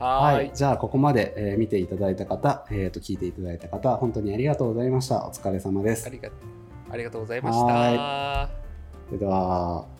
[0.00, 0.50] ははいい。
[0.54, 6.30] じゃあここまで、えー見ていただいた方、えー、と聞いていただいた方本当にありがとうございましたお疲れ様ですありが
[6.90, 7.64] ありがとうございました。
[7.64, 8.48] は
[9.08, 9.97] それでは